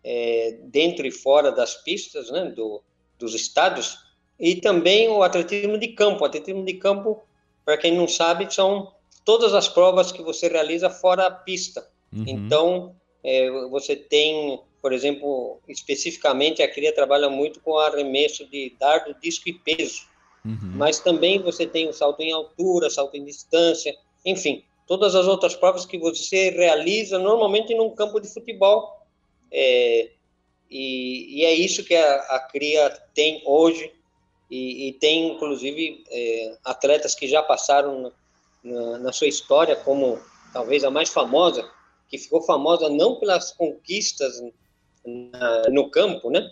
[0.04, 2.46] É, dentro e fora das pistas, né?
[2.46, 2.82] Do,
[3.18, 3.98] dos estádios.
[4.40, 6.24] E também o atletismo de campo.
[6.24, 7.22] O atletismo de campo
[7.70, 8.92] para quem não sabe, são
[9.24, 11.88] todas as provas que você realiza fora a pista.
[12.12, 12.24] Uhum.
[12.26, 19.16] Então, é, você tem, por exemplo, especificamente a CRIA trabalha muito com arremesso de dardo,
[19.22, 20.08] disco e peso.
[20.44, 20.72] Uhum.
[20.74, 23.96] Mas também você tem o salto em altura, salto em distância,
[24.26, 29.06] enfim, todas as outras provas que você realiza normalmente num campo de futebol.
[29.52, 30.10] É,
[30.68, 33.94] e, e, é isso que a, a CRIA tem hoje
[34.50, 38.12] e, e tem inclusive é, atletas que já passaram
[38.64, 40.20] na, na, sua história como
[40.52, 41.70] talvez a mais famosa,
[42.10, 44.42] que ficou famosa não pelas conquistas
[45.06, 46.50] na, no campo, né?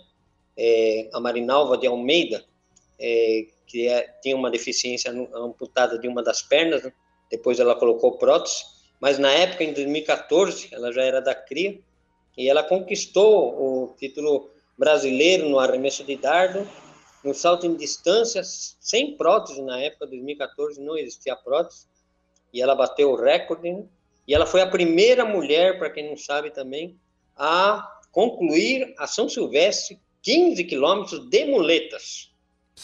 [0.56, 2.44] É, a Marinalva de Almeida,
[3.00, 6.92] é, que é, uma deficiência amputada de uma das pernas, né?
[7.30, 8.64] Depois ela colocou prótese,
[9.00, 11.78] mas na época, em 2014, ela já era da CRIA,
[12.36, 16.66] e ela conquistou o título brasileiro no arremesso de dardo
[17.22, 21.86] no salto em distâncias, sem prótese na época, 2014, não existia prótese,
[22.52, 23.84] e ela bateu o recorde, né?
[24.26, 26.98] e ela foi a primeira mulher, para quem não sabe também,
[27.36, 32.30] a concluir a São Silvestre 15 quilômetros de muletas.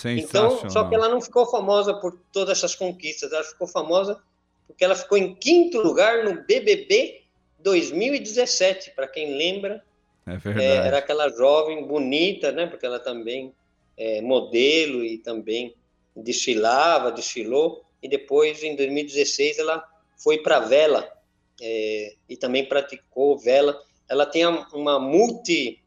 [0.05, 4.21] Então, só que ela não ficou famosa por todas essas conquistas, ela ficou famosa
[4.67, 7.23] porque ela ficou em quinto lugar no BBB
[7.61, 9.83] 2017, para quem lembra.
[10.27, 10.67] É verdade.
[10.67, 12.67] É, era aquela jovem bonita, né?
[12.67, 13.53] Porque ela também
[13.97, 15.75] é, modelo e também
[16.17, 19.83] desfilava, desfilou, e depois, em 2016, ela
[20.17, 21.11] foi para vela
[21.61, 23.81] é, e também praticou vela.
[24.09, 25.83] Ela tem uma multi,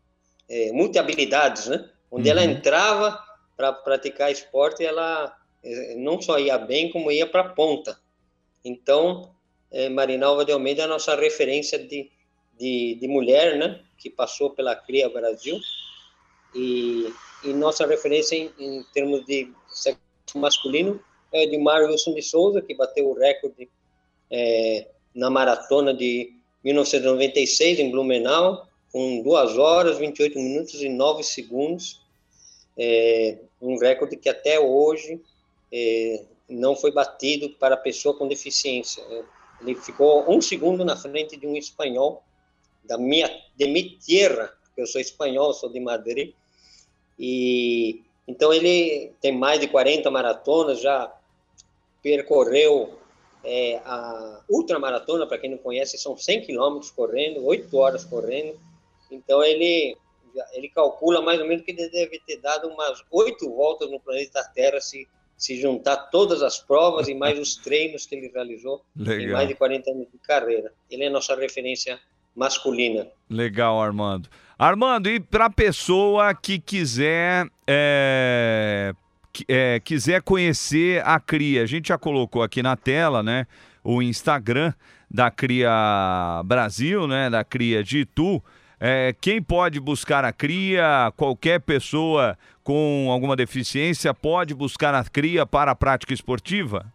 [0.50, 1.88] é, multi habilidades, né?
[2.10, 2.32] Onde uhum.
[2.32, 3.24] ela entrava
[3.56, 8.00] para praticar esporte, ela é, não só ia bem, como ia para a ponta.
[8.68, 9.32] Então,
[9.72, 12.10] é, Marinalva de Almeida é a nossa referência de,
[12.60, 13.82] de, de mulher, né?
[13.98, 15.60] Que passou pela CRIA Brasil
[16.54, 17.12] E,
[17.44, 20.00] e nossa referência em, em termos de sexo
[20.36, 21.00] masculino
[21.32, 23.70] é de Mário Wilson de Souza, que bateu o recorde
[24.32, 32.02] é, na maratona de 1996 em Blumenau, com 2 horas, 28 minutos e 9 segundos.
[32.78, 35.20] É, um recorde que até hoje
[35.72, 39.04] é, não foi batido para pessoa com deficiência.
[39.62, 42.24] Ele ficou um segundo na frente de um espanhol
[42.84, 46.34] da minha de minha terra, porque eu sou espanhol, sou de Madrid.
[47.20, 51.14] E então ele tem mais de 40 maratonas, já
[52.02, 52.98] percorreu
[53.44, 58.60] é, a ultramaratona, para quem não conhece, são 100 quilômetros correndo, 8 horas correndo.
[59.12, 59.98] Então ele
[60.54, 64.44] ele calcula mais ou menos que ele deve ter dado umas oito voltas no planeta
[64.54, 65.08] Terra se
[65.38, 69.20] se juntar todas as provas e mais os treinos que ele realizou Legal.
[69.20, 70.74] em mais de 40 anos de carreira.
[70.90, 72.00] Ele é a nossa referência
[72.36, 73.08] masculina.
[73.30, 74.30] Legal, Armando.
[74.58, 78.92] Armando, e para a pessoa que quiser é,
[79.48, 83.46] é, quiser conhecer a Cria, a gente já colocou aqui na tela, né,
[83.84, 84.74] o Instagram
[85.10, 88.44] da Cria Brasil, né, da Cria de Itu.
[88.80, 95.46] É, quem pode buscar a Cria, qualquer pessoa com alguma deficiência pode buscar a Cria
[95.46, 96.94] para a prática esportiva?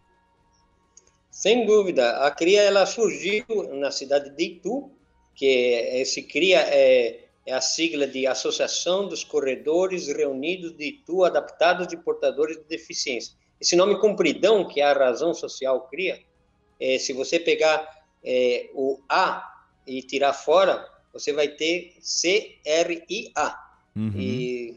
[1.33, 4.91] Sem dúvida, a CRIA ela surgiu na cidade de Itu,
[5.33, 11.87] que esse CRIA é, é a sigla de Associação dos Corredores Reunidos de Itu Adaptados
[11.87, 13.33] de Portadores de Deficiência.
[13.59, 16.19] Esse nome compridão, que é a razão social CRIA,
[16.79, 17.83] é, se você pegar
[18.23, 19.43] é, o A
[19.87, 23.69] e tirar fora, você vai ter C-R-I-A.
[24.17, 24.75] E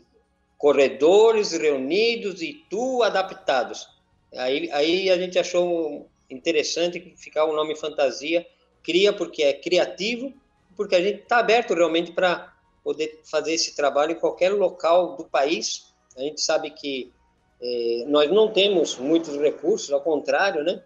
[0.59, 3.89] corredores reunidos e tu adaptados.
[4.35, 8.47] Aí, aí a gente achou interessante ficar o nome fantasia,
[8.83, 10.33] cria porque é criativo,
[10.77, 12.53] porque a gente está aberto realmente para
[12.85, 15.93] poder fazer esse trabalho em qualquer local do país.
[16.17, 17.13] A gente sabe que
[17.61, 20.83] eh, nós não temos muitos recursos, ao contrário, né?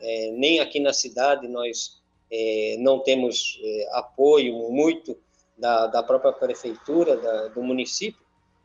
[0.00, 5.16] Eh, nem aqui na cidade nós eh, não temos eh, apoio muito
[5.56, 8.20] da, da própria prefeitura, da, do município.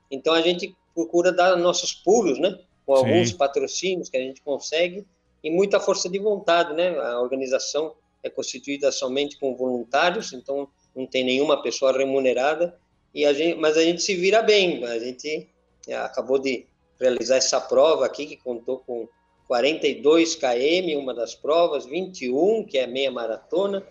[0.10, 2.58] Então a gente procura dar nossos pulos, né?
[2.86, 3.06] Com Sim.
[3.06, 5.06] alguns patrocínios que a gente consegue
[5.44, 6.98] e muita força de vontade, né?
[6.98, 12.78] A organização é constituída somente com voluntários, então não tem nenhuma pessoa remunerada
[13.14, 14.84] e a gente, mas a gente se vira bem.
[14.86, 15.50] A gente
[15.88, 16.66] é, acabou de
[17.00, 19.08] realizar essa prova aqui que contou com
[19.50, 23.84] 42 km, uma das provas, 21 que é meia maratona,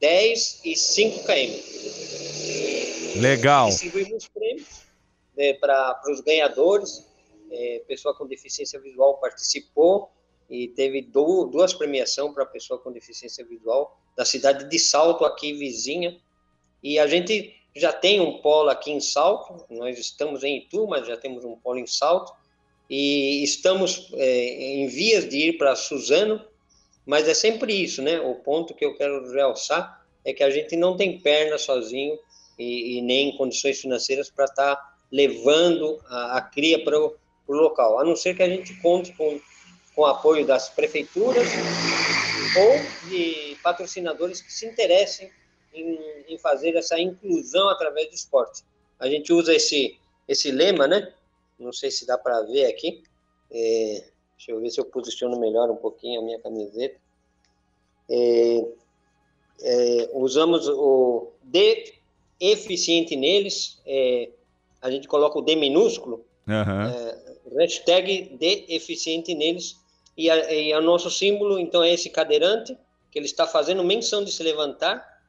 [0.00, 3.20] 10 e 5 km.
[3.20, 3.68] Legal.
[3.68, 4.66] Distribuímos prêmios
[5.36, 7.06] né, para os ganhadores.
[7.50, 10.10] É, pessoa com deficiência visual participou
[10.48, 15.52] e teve du- duas premiações para pessoa com deficiência visual da cidade de Salto, aqui
[15.52, 16.18] vizinha.
[16.82, 21.06] E a gente já tem um polo aqui em Salto, nós estamos em Itu, mas
[21.06, 22.32] já temos um polo em Salto.
[22.94, 24.48] E estamos é,
[24.82, 26.44] em vias de ir para Suzano,
[27.06, 28.20] mas é sempre isso, né?
[28.20, 32.18] O ponto que eu quero realçar é que a gente não tem perna sozinho
[32.58, 37.16] e, e nem condições financeiras para estar levando a, a cria para o
[37.48, 39.40] local, a não ser que a gente conte com,
[39.94, 41.48] com o apoio das prefeituras
[42.58, 45.30] ou de patrocinadores que se interessem
[45.72, 48.62] em, em fazer essa inclusão através do esporte.
[49.00, 49.96] A gente usa esse,
[50.28, 51.10] esse lema, né?
[51.58, 53.02] Não sei se dá para ver aqui.
[53.50, 54.04] É,
[54.36, 56.96] deixa eu ver se eu posiciono melhor um pouquinho a minha camiseta.
[58.10, 58.66] É,
[59.62, 61.94] é, usamos o D
[62.40, 64.28] eficiente neles, é,
[64.80, 69.80] a gente coloca o D minúsculo, é, hashtag D eficiente neles,
[70.16, 72.76] e, a, e o nosso símbolo, então, é esse cadeirante,
[73.10, 75.22] que ele está fazendo menção de se levantar,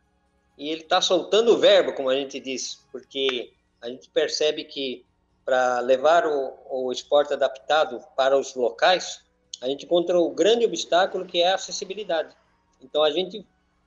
[0.57, 3.51] e ele está soltando o verbo, como a gente diz, porque
[3.81, 5.05] a gente percebe que
[5.45, 9.21] para levar o, o esporte adaptado para os locais,
[9.61, 12.35] a gente encontra o grande obstáculo que é a acessibilidade.
[12.81, 13.45] Então, a gente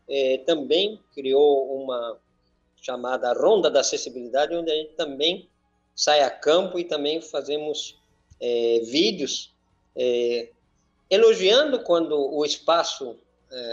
[0.09, 2.19] eh, também criou uma
[2.81, 5.49] chamada Ronda da Acessibilidade, onde a gente também
[5.95, 7.99] sai a campo e também fazemos
[8.41, 9.55] eh, vídeos
[9.95, 10.51] eh,
[11.11, 13.17] elogiando quando o espaço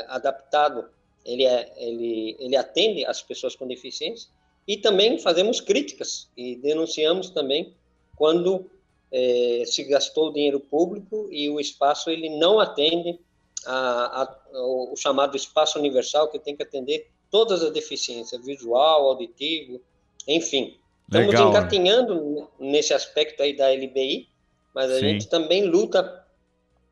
[0.07, 0.87] adaptado
[1.25, 4.29] ele, é, ele, ele atende as pessoas com deficiência
[4.67, 7.73] e também fazemos críticas e denunciamos também
[8.15, 8.69] quando
[9.11, 13.19] eh, se gastou dinheiro público e o espaço ele não atende
[13.65, 19.81] a, a, o, chamado espaço universal que tem que atender todas as deficiências, visual, auditivo,
[20.27, 20.77] enfim.
[21.07, 21.49] Estamos Legal.
[21.49, 24.29] engatinhando nesse aspecto aí da LBI,
[24.73, 25.09] mas a Sim.
[25.09, 26.25] gente também luta,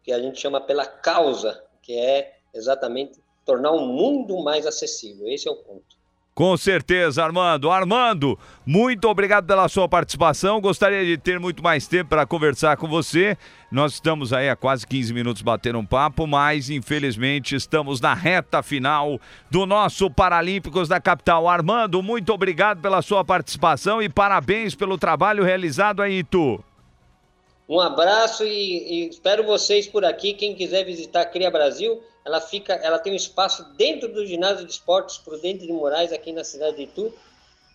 [0.03, 5.28] que a gente chama pela causa, que é exatamente tornar o mundo mais acessível.
[5.28, 6.01] Esse é o ponto.
[6.41, 7.69] Com certeza, Armando.
[7.69, 10.59] Armando, muito obrigado pela sua participação.
[10.59, 13.37] Gostaria de ter muito mais tempo para conversar com você.
[13.71, 18.63] Nós estamos aí há quase 15 minutos batendo um papo, mas infelizmente estamos na reta
[18.63, 19.19] final
[19.51, 21.47] do nosso Paralímpicos da capital.
[21.47, 26.59] Armando, muito obrigado pela sua participação e parabéns pelo trabalho realizado aí, Itu.
[27.69, 30.33] Um abraço e, e espero vocês por aqui.
[30.33, 34.72] Quem quiser visitar Cria Brasil, ela fica, ela tem um espaço dentro do ginásio de
[34.72, 37.13] esportes Prudente de Moraes aqui na cidade de Itu.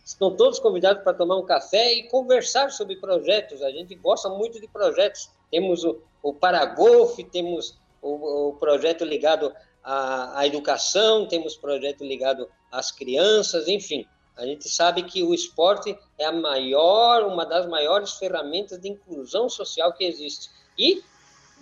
[0.05, 3.61] Estão todos convidados para tomar um café e conversar sobre projetos.
[3.63, 5.29] A gente gosta muito de projetos.
[5.51, 12.49] Temos o, o Paragolf, temos o, o projeto ligado à, à educação, temos projeto ligado
[12.71, 14.07] às crianças, enfim.
[14.37, 19.49] A gente sabe que o esporte é a maior, uma das maiores ferramentas de inclusão
[19.49, 21.03] social que existe e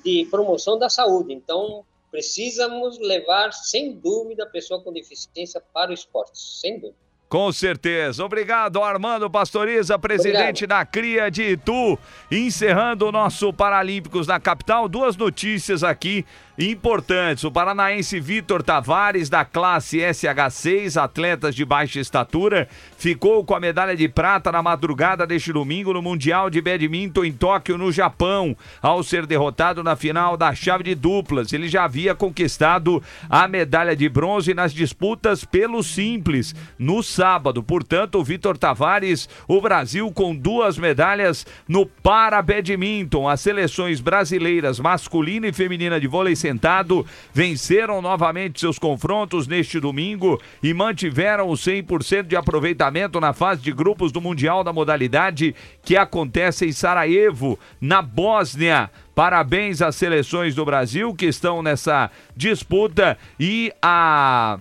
[0.04, 1.32] de promoção da saúde.
[1.32, 1.84] Então,
[2.14, 6.94] precisamos levar, sem dúvida, a pessoa com deficiência para o esporte, sem dúvida.
[7.28, 8.24] Com certeza.
[8.24, 10.78] Obrigado, Armando Pastoriza, presidente Obrigado.
[10.78, 11.98] da Cria de Itu.
[12.30, 14.88] Encerrando o nosso Paralímpicos na capital.
[14.88, 16.24] Duas notícias aqui
[16.58, 17.42] importantes.
[17.44, 23.96] O paranaense Vitor Tavares, da classe SH6, atletas de baixa estatura, ficou com a medalha
[23.96, 29.02] de prata na madrugada deste domingo no Mundial de Badminton em Tóquio, no Japão, ao
[29.02, 31.52] ser derrotado na final da chave de duplas.
[31.52, 37.62] Ele já havia conquistado a medalha de bronze nas disputas pelo simples no sábado.
[37.62, 43.28] Portanto, o Vitor Tavares, o Brasil com duas medalhas no para badminton.
[43.28, 50.38] As seleções brasileiras masculina e feminina de vôlei sentado venceram novamente seus confrontos neste domingo
[50.62, 55.96] e mantiveram o 100% de aproveitamento na fase de grupos do Mundial da modalidade que
[55.96, 58.90] acontece em Sarajevo, na Bósnia.
[59.14, 64.58] Parabéns às seleções do Brasil que estão nessa disputa e a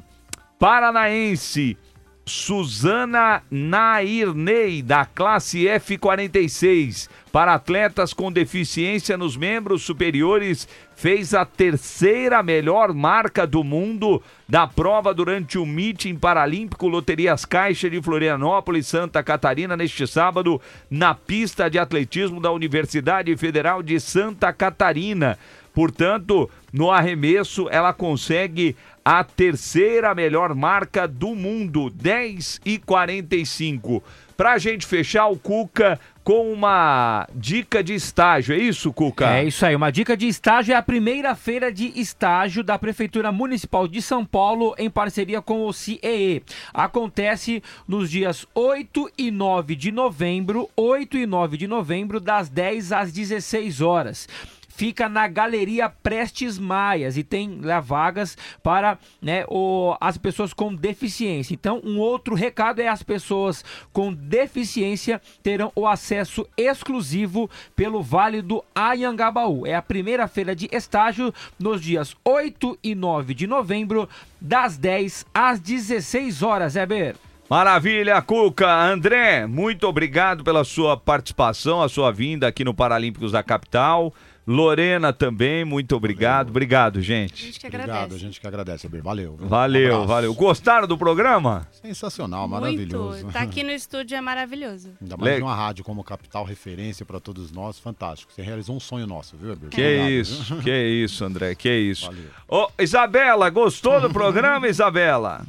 [0.57, 1.77] paranaense
[2.25, 12.41] Suzana Nairney, da classe F46, para atletas com deficiência nos membros superiores, fez a terceira
[12.41, 19.21] melhor marca do mundo da prova durante o meeting paralímpico Loterias Caixa de Florianópolis, Santa
[19.21, 25.37] Catarina, neste sábado, na pista de atletismo da Universidade Federal de Santa Catarina.
[25.73, 34.03] Portanto, no arremesso, ela consegue a terceira melhor marca do mundo, 10 e 45.
[34.37, 39.29] Pra gente fechar, o Cuca com uma dica de estágio, é isso, Cuca?
[39.35, 43.31] É isso aí, uma dica de estágio é a primeira feira de estágio da Prefeitura
[43.31, 46.41] Municipal de São Paulo em parceria com o CIEE.
[46.73, 52.91] Acontece nos dias 8 e 9 de novembro, 8 e 9 de novembro, das 10
[52.91, 54.27] às 16 horas
[54.75, 60.73] fica na Galeria Prestes Maias e tem lá vagas para né, o, as pessoas com
[60.73, 61.53] deficiência.
[61.53, 68.41] Então, um outro recado é as pessoas com deficiência terão o acesso exclusivo pelo Vale
[68.41, 69.65] do Anhangabaú.
[69.65, 74.09] É a primeira feira de estágio nos dias 8 e 9 de novembro,
[74.41, 77.15] das 10 às 16 horas, Heber.
[77.49, 78.67] Maravilha, Cuca.
[78.67, 84.13] André, muito obrigado pela sua participação, a sua vinda aqui no Paralímpicos da Capital.
[84.45, 86.49] Lorena também, muito obrigado.
[86.49, 87.43] Obrigado, gente.
[87.43, 88.15] A gente que Obrigado, agradece.
[88.15, 89.01] a gente que agradece, Abir.
[89.01, 89.35] Valeu.
[89.37, 89.45] viu?
[89.45, 90.33] Um Valeu, valeu.
[90.33, 91.65] Gostaram do programa?
[91.71, 93.23] Sensacional, maravilhoso.
[93.23, 93.33] Muito.
[93.33, 94.89] Tá aqui no estúdio é maravilhoso.
[95.01, 98.33] Ainda mais Le- uma rádio como Capital Referência para todos nós, fantástico.
[98.33, 99.69] Você realizou um sonho nosso, viu, Abir?
[99.69, 100.63] Que Obrigado, isso, viu?
[100.63, 102.05] que isso, André, que isso.
[102.07, 102.25] Valeu.
[102.47, 105.45] Ô, Isabela, gostou do programa, Isabela?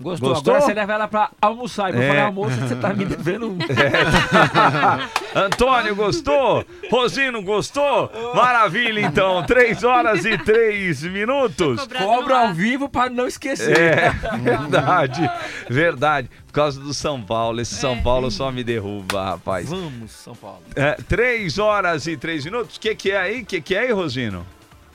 [0.00, 0.30] Gostou?
[0.30, 0.54] Gostou?
[0.54, 1.90] Agora você leva ela pra almoçar.
[1.90, 2.08] E pra É.
[2.08, 3.58] falar almoço, você tá me devendo um.
[5.34, 6.64] Antônio, gostou?
[6.90, 8.10] Rosino, gostou?
[8.34, 9.42] Maravilha, então.
[9.44, 11.86] Três horas e três minutos.
[11.86, 13.76] Cobra ao vivo pra não esquecer.
[13.78, 15.30] É, verdade,
[15.68, 16.30] verdade.
[16.46, 17.60] Por causa do São Paulo.
[17.60, 17.78] Esse É.
[17.78, 19.68] São Paulo só me derruba, rapaz.
[19.68, 20.62] Vamos, São Paulo.
[20.76, 22.76] É, três horas e três minutos.
[22.76, 23.42] O que, que é aí?
[23.42, 24.46] O que, que é aí, Rosino?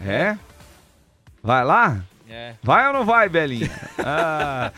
[0.02, 0.38] É?
[1.44, 2.00] Vai lá?
[2.30, 2.54] É.
[2.62, 3.70] Vai ou não vai, Belinha?
[4.02, 4.72] Ah,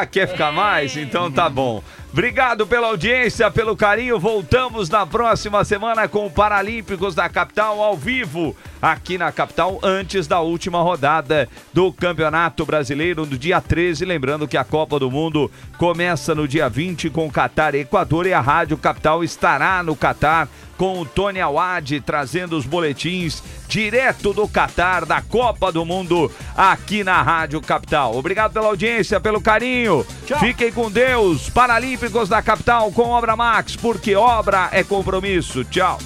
[0.00, 0.96] ah, quer ficar mais?
[0.96, 1.82] Então tá bom.
[2.12, 4.20] Obrigado pela audiência, pelo carinho.
[4.20, 10.28] Voltamos na próxima semana com o Paralímpicos da Capital ao vivo, aqui na capital, antes
[10.28, 14.04] da última rodada do Campeonato Brasileiro, no dia 13.
[14.04, 18.32] Lembrando que a Copa do Mundo começa no dia 20 com Catar e Equador e
[18.32, 24.46] a Rádio Capital estará no Catar com o Tony Awad trazendo os boletins direto do
[24.46, 28.16] Catar, da Copa do Mundo, aqui na Rádio Capital.
[28.16, 30.06] Obrigado pela audiência, pelo carinho.
[30.40, 31.50] Fiquem com Deus.
[31.50, 35.64] Paralímpicos da Capital com Obra Max, porque obra é compromisso.
[35.64, 35.98] Tchau.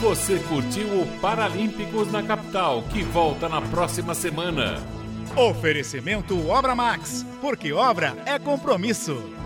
[0.00, 4.97] Você curtiu o Paralímpicos na Capital, que volta na próxima semana.
[5.36, 9.37] Oferecimento Obra Max, porque obra é compromisso.